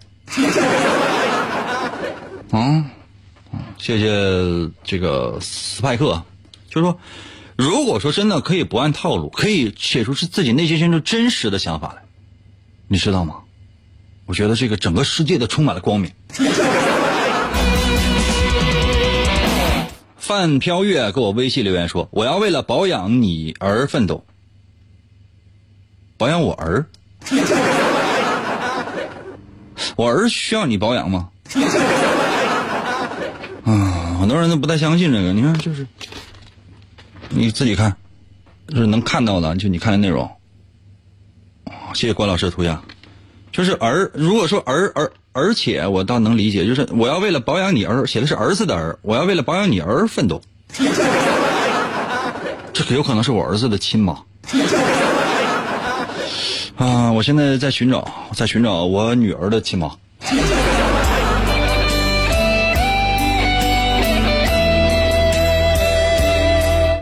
[2.52, 2.86] 啊，
[3.78, 6.24] 谢谢这个斯派克，
[6.70, 7.00] 就是说，
[7.56, 12.04] 如果说真的可以不按套路，可以写出是自己内心深处真实的想法来，
[12.88, 13.43] 你知道吗？
[14.26, 16.12] 我觉得这个整个世界都充满了光明。
[20.18, 24.26] 范飘月给我微信留言说：“我要为了保养你而奋斗。”
[26.18, 26.86] 保养我儿。
[29.98, 31.30] 我儿需要你保养吗？
[33.66, 35.34] 啊，很多人都不太相信这个。
[35.34, 35.86] 你看，就是
[37.30, 37.96] 你自己看，
[38.70, 40.32] 就是能看到的，就你看的内容。
[41.94, 42.82] 谢谢关老师的涂鸦。
[43.54, 50.42] 就是儿，如果说儿儿，而且我倒能理解，就是我要为了保养你儿，写的是儿子的儿，我要为了保养你儿奋斗。
[52.74, 54.18] 这可有可能是我儿子的亲妈。
[56.78, 57.12] 啊！
[57.12, 59.92] 我现在在寻找，在寻找我女儿的亲妈。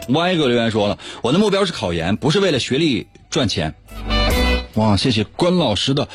[0.10, 3.74] 歪哥留言说了，我的目标是考研，不是为了学历赚钱。
[4.76, 6.07] 哇，谢谢关老师的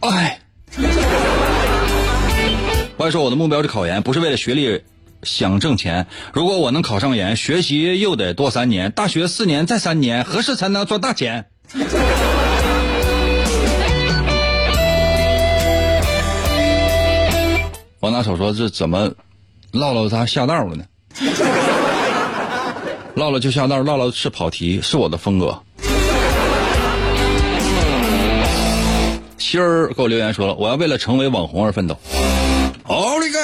[0.00, 0.40] 爱。
[2.96, 4.82] 歪说我的目标是考研，不是为了学历
[5.22, 6.06] 想挣钱。
[6.32, 11.46] 如果我能考上研，学习又得多三年，大学四年再三年，何时才能赚大钱？
[18.00, 19.12] 王大手说：“这怎么，
[19.72, 20.84] 唠唠他下道了呢？
[23.14, 25.62] 唠唠就下道，唠唠是跑题，是我的风格。”
[29.50, 31.98] 心儿给我留言说了：“我要为了成为网红而奋斗。”
[32.86, 33.38] 奥利给！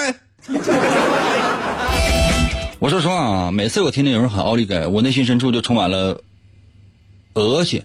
[2.79, 6.21] 我说实话啊，每次我听见有人喊奥利给，我内心深处就充满了
[7.33, 7.83] 恶心。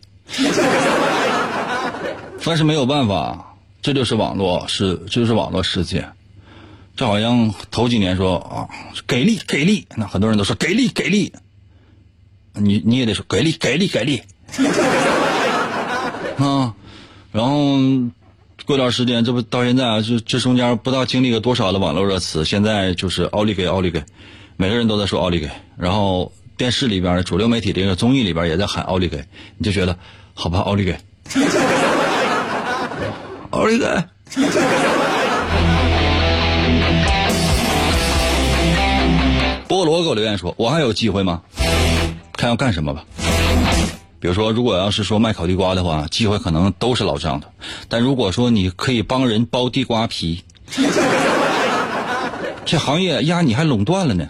[2.44, 6.08] 但是没有办法，这就是网络，是这就是网络世界。
[6.96, 8.70] 这好像头几年说啊，
[9.08, 11.34] 给力给力，那很多人都说给力给力，
[12.54, 14.22] 你你也得说给力给力给力，
[16.38, 16.76] 啊，
[17.32, 17.78] 然后
[18.66, 24.04] 过段时间，这不到现在啊，这这中间不知道经历了多少的网络热词，现在就是奥利给奥利给，
[24.58, 29.26] 每个人都在说奥利给，然后电视里边的主流媒体这个综艺里边也在喊奥利给，
[29.58, 29.98] 你就觉得
[30.34, 30.98] 好吧，奥利给，
[33.52, 33.86] 奥利给。
[39.68, 41.42] 菠萝给我留言说：“我还有机会吗？
[42.34, 43.06] 看要干什么吧。
[44.22, 47.52] 比如说，如果要是说卖烤地瓜的话，机会可能都是老张的。
[47.90, 50.44] 但如果说你可以帮人剥地瓜皮，
[52.64, 54.30] 这行业呀，你还垄断了呢。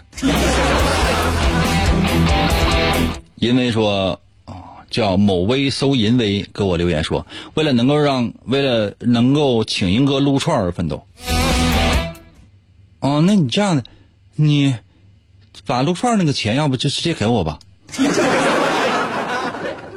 [3.36, 4.54] 因为说啊，
[4.90, 11.06] 叫某微搜淫威给我留言说，为了能够让，为了能够请英哥撸串而奋斗。
[13.00, 13.84] 哦，那你这样的，
[14.36, 14.74] 你。”
[15.64, 17.60] 把撸串那个钱，要不就直接给我吧，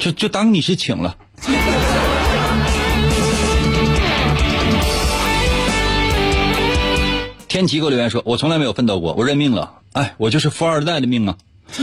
[0.05, 1.17] 就就当你是请了。
[7.47, 9.79] 天琪给我留言说：“我从来没有奋斗过，我认命了。
[9.93, 11.35] 哎，我就是富二代的命啊！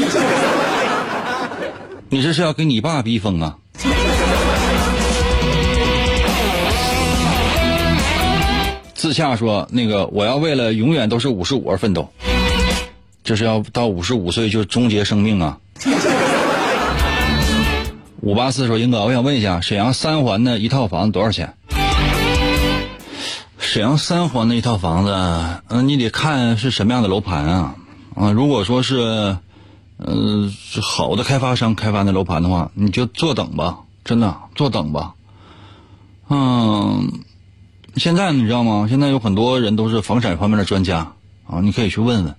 [2.11, 3.57] 你这是要给你爸逼疯啊？”
[8.95, 12.09] 自洽说：“那个，我要为了永远都是五十五而奋斗。”
[13.25, 15.59] 这是要到五十五岁就终结生命啊！
[18.23, 21.57] 五八四说：“英哥，我想问一下，沈阳三环的一套房子多少钱？”
[23.59, 25.13] 沈阳三环的一套房子，
[25.67, 27.75] 嗯，你得看是什么样的楼盘啊
[28.15, 28.31] 啊！
[28.31, 29.39] 如果说是，
[29.97, 30.49] 呃，
[30.81, 35.15] 好的开发商开发的楼盘的话，你就坐等吧，真的坐等吧。
[36.29, 37.25] 嗯，
[37.97, 38.87] 现在你知道吗？
[38.89, 41.15] 现在有很多人都是房产方面的专家
[41.49, 42.37] 啊，你可以去问问。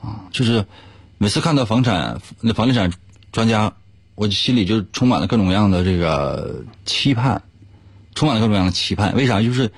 [0.00, 0.64] 啊，就是
[1.18, 2.90] 每次看到房产那房地产
[3.32, 3.74] 专家，
[4.20, 7.40] 我心里就充满了各种各样的这个期盼，
[8.14, 9.16] 充满了各种各样的期盼。
[9.16, 9.40] 为啥？
[9.40, 9.72] 就是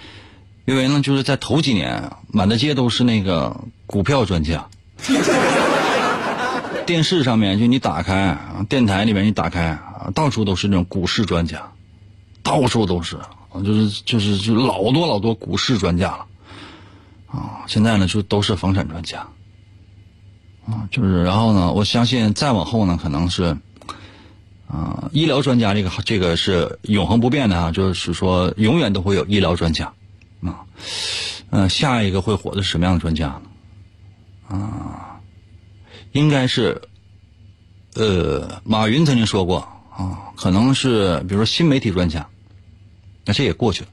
[0.65, 4.67] 因为呢，就是在头几年，满大街都是那个股票专家，
[6.85, 8.37] 电视上面就你打开，
[8.69, 9.79] 电台里面你打开，
[10.13, 11.71] 到处都是那种股市专家，
[12.43, 13.21] 到处都是，
[13.65, 16.27] 就是就是就老多老多股市专家了，
[17.29, 19.25] 啊，现在呢就都是房产专家。
[20.67, 23.57] 啊，就是，然后呢，我相信再往后呢，可能是，
[24.73, 29.93] 啊，医疗专家这个这个是永恒不变的啊，就是说永远都会有医疗专家，
[30.43, 30.65] 啊，
[31.51, 33.43] 嗯，下一个会火的是什么样的专家呢？
[34.49, 35.21] 啊，
[36.13, 36.81] 应该是，
[37.97, 39.59] 呃，马云曾经说过
[39.95, 42.27] 啊，可能是比如说新媒体专家，
[43.27, 43.89] 那这也过去了，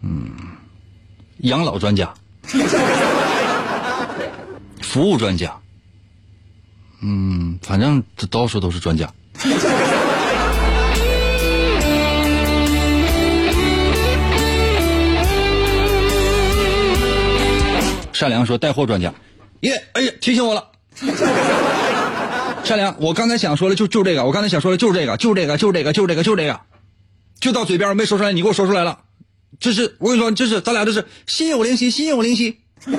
[0.00, 0.32] 嗯，
[1.40, 2.14] 养老专家。
[4.80, 5.60] 服务专家，
[7.02, 9.12] 嗯，反正这到处都是专家。
[18.12, 19.12] 善良说带货专家，
[19.60, 20.68] 耶，哎呀，提醒我了。
[22.64, 26.58] 善良，我刚才想说的就就这个，我刚才想说的就是这个，就是这个，就是这个，就是这个，就是这个，
[27.38, 29.00] 就到嘴边没说出来，你给我说出来了。
[29.60, 32.56] 这是我跟你说，这是咱俩这是心有灵犀，心有灵犀。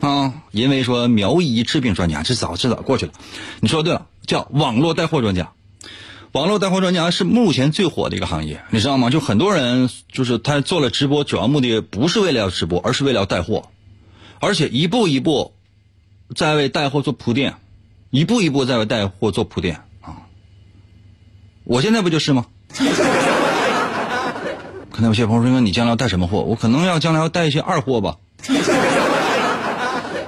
[0.00, 3.12] 啊，因为说苗医治病专家，这早这早过去了。
[3.60, 5.52] 你说对了，叫网络带货专家。
[6.32, 9.10] 网络带货专家是目前最火的一个行业，你知道吗？
[9.10, 13.68] 就很多人就是他做了直播，主要目的不是为了要直播，而是为了要带货，
[14.40, 15.52] 而且一步一步
[16.34, 17.56] 在为带货做铺垫，
[18.08, 20.24] 一步一步在为带货做铺垫啊。
[21.64, 22.46] 我现在不就是吗？
[24.90, 26.40] 可能有些朋友说，你将来要带什么货？
[26.40, 28.16] 我可能要将来要带一些二货吧。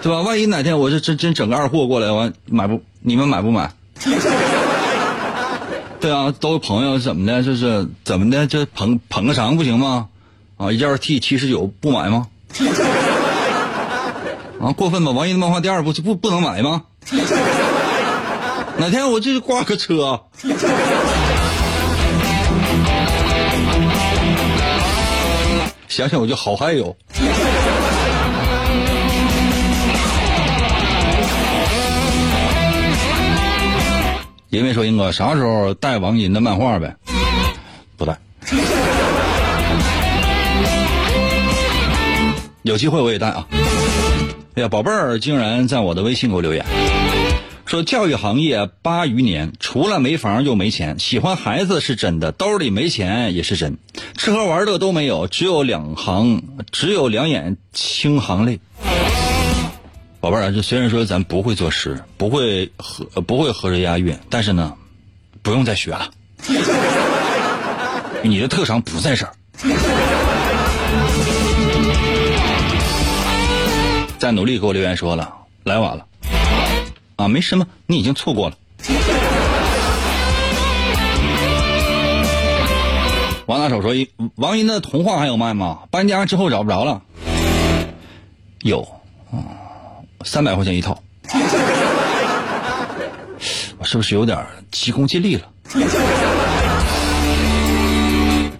[0.02, 0.20] 对吧？
[0.20, 2.82] 万一哪天我这真真整个二货过来完买不？
[3.00, 3.72] 你们买不买？
[6.00, 7.42] 对啊，都是朋友怎么的？
[7.42, 8.46] 这是怎么的？
[8.46, 10.08] 这捧捧个场不行吗？
[10.56, 12.26] 啊，一件 T 七十九不买吗？
[14.60, 15.10] 啊，过分吧？
[15.12, 16.82] 王一的漫画第二部就不不能买吗？
[18.76, 20.20] 哪天我这挂个车？
[25.88, 26.96] 想想我就好嗨哟。
[34.54, 36.94] 因为说英哥啥时候带王银的漫画呗？
[37.96, 38.16] 不带。
[42.62, 43.48] 有机会我也带啊！
[44.54, 46.64] 哎呀，宝贝儿竟然在我的微信给我留言，
[47.66, 53.76] 说教育行业八余年，除了没房就没钱，喜欢孩子是真的，兜里没钱也是真，
[54.16, 58.60] 吃喝玩乐都没有，只有两行，只有两眼清行泪。
[60.24, 64.72] 宝贝儿，这虽然说咱不会作诗，不会和不会合着押韵，但是呢，
[65.42, 66.10] 不用再学了。
[68.22, 69.34] 你的特长不在这儿。
[74.18, 75.30] 再努力给我留言说了，
[75.62, 76.06] 来晚了。
[77.16, 78.56] 啊，没什么，你已经错过了。
[83.44, 83.92] 王大手说
[84.36, 85.80] ：“王音的童话还有卖吗？
[85.90, 87.02] 搬家之后找不着了。
[88.62, 88.80] 有
[89.30, 89.63] 啊，
[90.24, 91.00] 三百块钱一套。
[93.78, 95.42] 我是不是有点急功近利了？”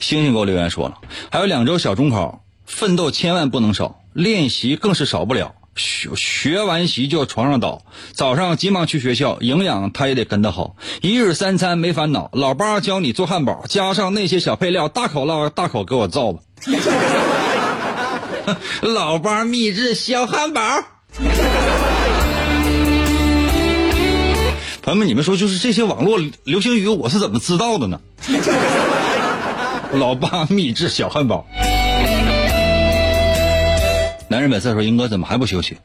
[0.00, 0.98] 星星给我留言说了，
[1.30, 5.54] 还有两周小中考，奋斗千万不能少，练习更是少不了。
[5.76, 10.76] 学学完习就床上倒，早上急忙去学校，营养他也得跟得好。
[11.00, 16.40] 一日三餐没烦恼，老八教你做汉堡，加上那些小配料，大口唠大口给我造吧。
[18.82, 20.60] 老八秘制小汉堡。
[24.82, 28.00] 朋友们，你们说就是这些网络流行语，我是怎么知道的呢？
[29.94, 31.46] 老八秘制小汉堡。
[34.28, 35.76] 男人本色说：“英哥怎么还不休息？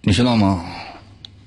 [0.00, 0.64] 你知道吗？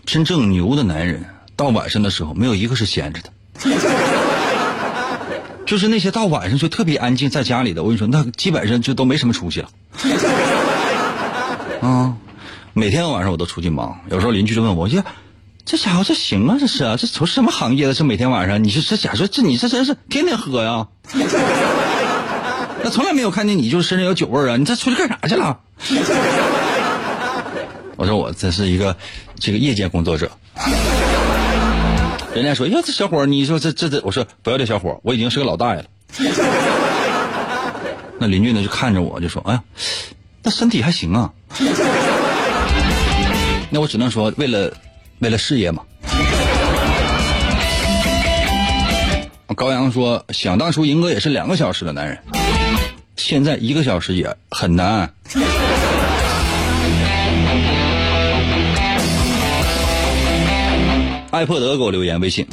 [0.06, 1.26] 真正牛的男人
[1.56, 3.30] 到晚上的时候没有一个是闲着的，
[5.66, 9.70] 就是那些到晚上就特别安静在家里的，我跟你说，那基本上就都没什么出息了。
[11.82, 12.16] 啊，
[12.74, 15.04] 每天晚上我都出去忙，有时候邻居就问我：，呀，
[15.66, 16.58] 这家伙这行啊？
[16.60, 16.96] 这是？
[16.98, 17.94] 这从什么行业的？
[17.96, 20.88] 这每天晚上，你是这家伙这你这真是天天喝呀？”
[22.84, 24.58] 那从来没有看见你，就是身上有酒味啊！
[24.58, 25.60] 你这出去干啥去了？
[27.98, 28.96] 我说我这是一个
[29.40, 30.32] 这个夜间工作者。
[32.34, 35.86] 人家说：“呀，这小伙你说这这这？”我说：“不要这小伙我已经是个老大爷了。”
[38.18, 39.64] 那邻居呢就看着我就说：“哎呀，
[40.44, 41.32] 那身体还行啊。
[43.70, 44.74] ”那我只能说，为了
[45.20, 45.84] 为了事业嘛。
[49.56, 52.18] 高阳说：“想当初，银哥也是两个小时的男人。”
[53.18, 55.14] 现在一个小时也很难。
[61.30, 62.48] 艾破德给我留言微信，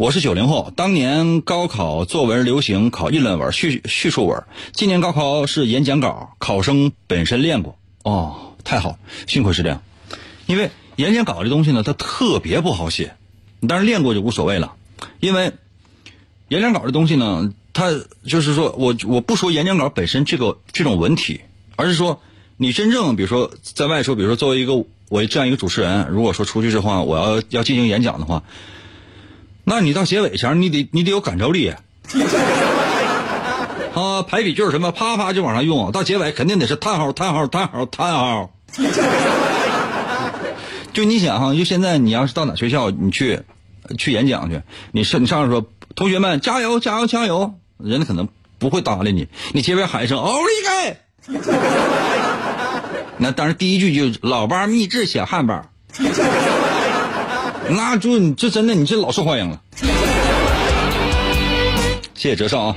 [0.00, 7.78] 我是九零后，当年高考作文流行考议论文、叙叙述文，今年高考是演讲稿，考生本身练过。
[8.02, 9.82] 哦，太好，幸亏是这样，
[10.46, 13.14] 因为演讲稿这东西呢，它特别不好写，
[13.68, 14.72] 但是练过就无所谓了，
[15.20, 15.52] 因为
[16.48, 17.52] 演讲稿这东西呢。
[17.74, 17.90] 它
[18.26, 21.42] 就是说，我我不说演讲稿本身这个这种文体，
[21.76, 22.22] 而是说
[22.56, 28.42] 你真正比如说在外说，比如说作为一个我这样一个主持人，如果说出去的话，我要要进行演讲的话，
[29.70, 31.68] 那你到结尾前你得你得有感召力，
[33.94, 38.50] 啊，排比句什么啪啪就往上用，到结尾肯定得是叹号叹号叹号叹号。
[40.92, 43.42] 就你想哈，就现在你要是到哪学校你去
[43.96, 44.60] 去演讲去，
[44.90, 45.64] 你上你上来说
[45.94, 47.54] 同学们加油加油加油。
[47.78, 48.26] 人家可能
[48.58, 51.38] 不会搭理你，你结尾喊一声“奥利给”，
[53.18, 55.64] 那当然第一句就“老八秘制小汉堡”，
[57.70, 59.60] 那就你这真的你这老受欢迎了。
[62.14, 62.76] 谢谢折少啊！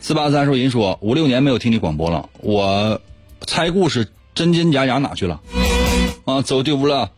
[0.00, 3.00] 四八三说人说五六年没有听你广播了，我
[3.46, 5.40] 猜故事真真假假哪去了？
[6.24, 7.08] 啊，走丢了。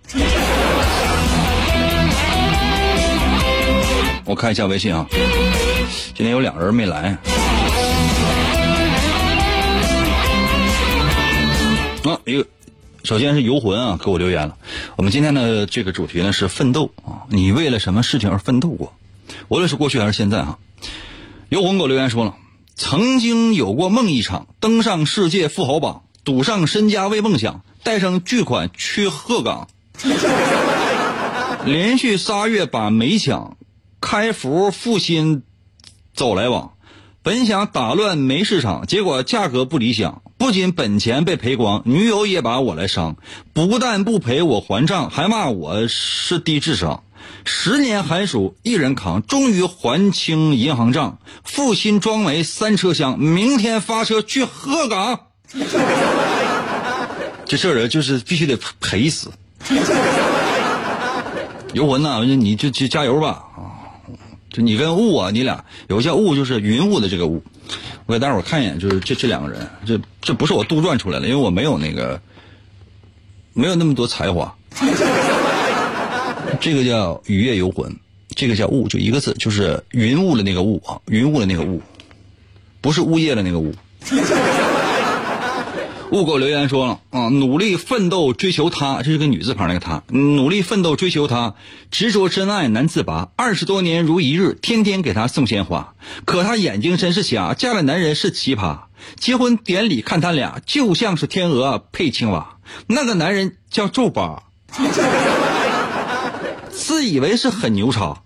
[4.24, 5.06] 我看一下微信啊。
[6.14, 7.16] 今天有两人没来。
[12.04, 12.44] 啊，一个，
[13.04, 14.56] 首先是游魂啊，给我留言了。
[14.96, 18.92] 我们今天的这个主题呢是奋斗啊，你为了什么事情而奋斗过？
[19.48, 20.58] 无论是过去还是现在哈。
[21.48, 22.36] 游魂给我留言说了，
[22.74, 29.68] 曾经有过梦一场，登上世界富豪榜，赌上身家为梦想，带上巨款去鹤岗，
[31.64, 33.56] 连续仨月把煤抢，
[34.00, 35.42] 开服复兴。
[36.14, 36.71] 走来往，
[37.24, 43.14] 本想打乱煤市场，结果价格不理想，不仅本钱被赔光，女友也把我来伤，
[43.52, 47.04] 不但不赔我还账，还骂我是低智商。
[47.44, 55.20] 十年寒暑一人扛，终于还清银行账，负心装煤三车厢，明天发车去鹤岗。
[57.46, 59.30] 这事儿就是必须得赔死。
[61.72, 63.44] 游魂呐，你就去加油吧！
[64.52, 67.42] 就你跟雾啊，你俩有个叫雾，就是云雾的这个雾。
[68.04, 72.20] 我给大伙看一眼，就是这这两个人，这这不是我杜撰出来的，因为我没有那个
[73.54, 74.54] 没有那么多才华。
[76.60, 77.90] 这个叫雨夜游魂，
[78.36, 81.80] 这个叫雾，就一个字，就是云雾的那个雾啊，云雾的那个雾，
[82.80, 83.74] 不是物业的那个雾。
[86.12, 91.54] 误狗留言说了啊，努力奋斗追求他，这是个女字旁那个他，努力奋斗追求他，
[91.90, 95.94] 执着真爱难自拔，二十多年如一日，天天给他送鲜花，
[96.26, 98.80] 可他眼睛真是瞎，嫁了男人是奇葩，
[99.16, 104.42] 结婚典礼看他俩就像是天鹅配青蛙，那个男人叫皱巴，
[106.70, 108.22] 自以为是很牛叉，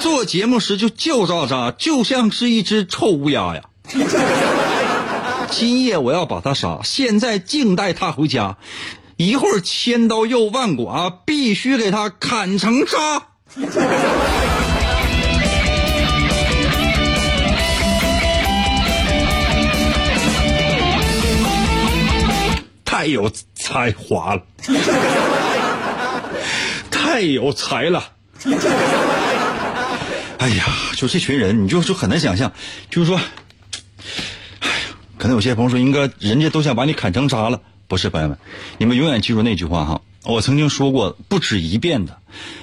[0.00, 3.62] 做节目时就叫喳喳，就像是一只臭乌鸦呀。
[5.52, 8.56] 今夜我要把他杀，现在静待他回家。
[9.18, 13.26] 一会儿千刀又万剐，必须给他砍成渣。
[22.84, 24.42] 太有才华了，
[26.90, 28.04] 太有才了。
[30.38, 30.64] 哎呀，
[30.96, 32.50] 就这群人，你就就很难想象，
[32.90, 33.20] 就是说。
[35.22, 38.36] 可能有些朋友说，应该人家都想把你砍成渣了，不是朋友们，
[38.78, 42.18] 你们永远记住那句话哈，我曾经说过不止一遍的，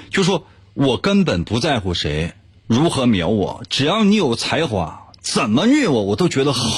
[0.09, 2.33] 就说我根本不在乎谁
[2.67, 6.69] 如何秒我，只要你有才华，怎么虐我我都觉得好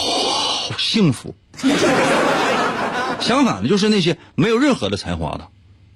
[0.77, 1.33] 幸福。
[3.19, 5.47] 相反的，就是那些没有任何的才华的，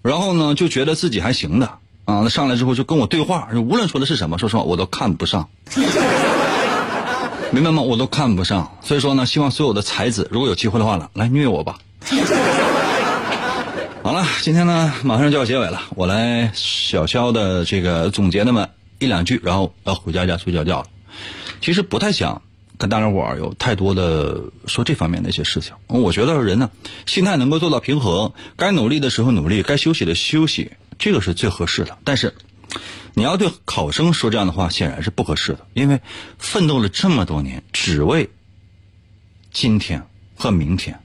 [0.02, 1.68] 然后呢就觉得自己还行的
[2.06, 5.48] 啊，那上来之后就跟我对话，无论说的是什么，说实话我都看不上。
[7.52, 7.82] 明白吗？
[7.82, 11.78] 我都看不上，所以说呢，希望所有的才子，如果有机会的话呢，来虐我吧。
[14.04, 18.68] 好了，今天呢，马上就要结尾了，我来小悄的这个总结那么
[19.00, 20.88] 一两句，然后要回家家睡觉觉了。
[21.62, 22.41] 其实不太想
[22.78, 25.74] 跟大家伙儿有太多的说这方面的一些事情。
[25.88, 26.70] 我觉得人呢，
[27.06, 31.98] 心态能够做到平衡，该努力的时候努力，该休息的休息，这个是最合适的。
[32.04, 32.34] 但是。
[33.18, 36.01] 你要对考生说这样的话，显然是不合适的，因为
[36.38, 38.30] 奋斗了这么多年，只为
[39.51, 40.05] 今天
[40.36, 41.01] 和明天，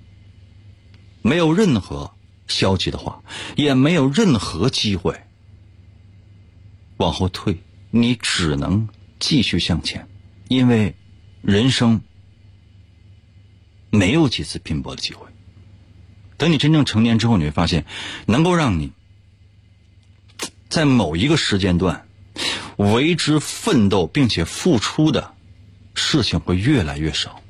[1.23, 2.13] 没有任何
[2.49, 3.23] 消极的话，
[3.55, 5.21] 也没有任何机会
[6.97, 8.89] 往后退，你只能
[9.21, 10.09] 继续向前，
[10.49, 10.97] 因为
[11.43, 12.01] 人生
[13.91, 15.29] 没有几次拼搏的机会。
[16.37, 17.87] 等你真正成年之后，你会发现，
[18.27, 18.91] 能够让你。
[20.71, 22.07] 在某一个时间段，
[22.77, 25.33] 为之奋斗并且付出的
[25.95, 27.43] 事情会越来越少。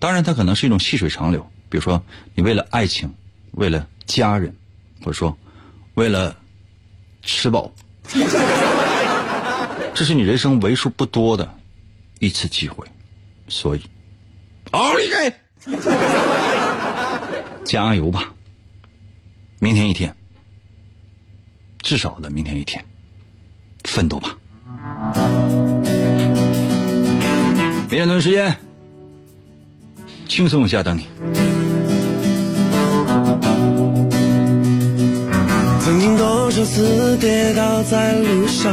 [0.00, 1.48] 当然，它可能是一种细水长流。
[1.70, 2.02] 比如说，
[2.34, 3.14] 你为了爱情，
[3.52, 4.54] 为了家人，
[5.00, 5.36] 或者说
[5.94, 6.36] 为了
[7.22, 7.72] 吃饱，
[9.94, 11.54] 这是你人生为数不多的
[12.18, 12.84] 一次机会。
[13.48, 13.82] 所以，
[14.72, 15.32] 奥利给，
[17.64, 18.34] 加油吧！
[19.60, 20.14] 明天一天。
[21.88, 22.84] 至少的明天一天，
[23.84, 24.36] 奋斗吧！
[27.88, 28.54] 明天同一时间，
[30.28, 31.06] 轻松一下等你。
[35.80, 38.70] 曾经多少次跌倒在路上，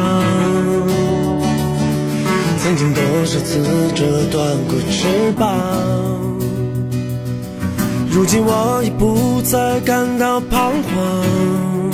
[2.61, 5.57] 曾经多少次折断过翅膀，
[8.11, 11.85] 如今我已不再感到彷徨。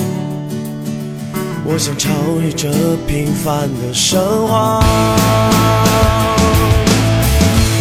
[1.74, 2.10] 我想超
[2.42, 2.68] 越这
[3.08, 4.84] 平凡的生活，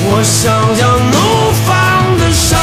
[0.07, 1.17] 我想要怒
[1.67, 2.57] 放的生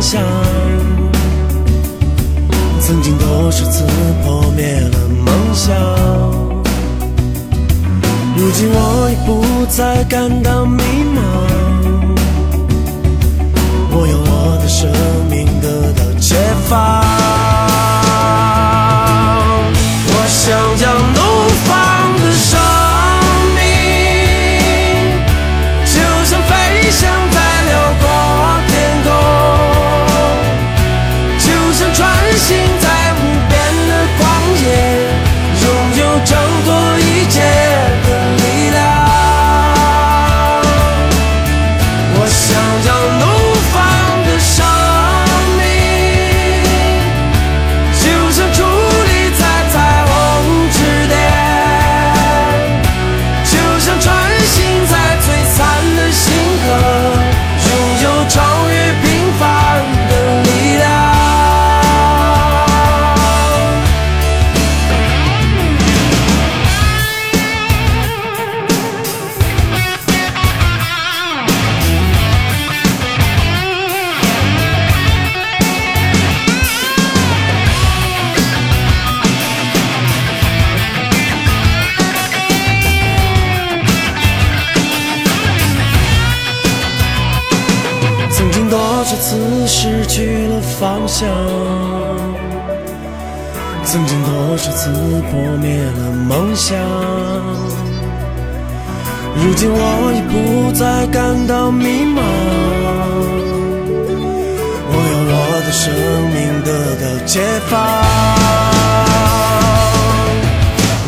[0.00, 0.22] 想，
[2.80, 3.84] 曾经多少次
[4.24, 5.76] 破灭了梦想，
[8.34, 10.82] 如今我已不再感到迷
[11.14, 11.18] 茫，
[13.92, 14.90] 我用我的生
[15.28, 16.34] 命得到解
[16.66, 17.04] 放，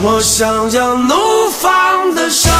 [0.05, 1.14] 我想要怒
[1.61, 2.50] 放的生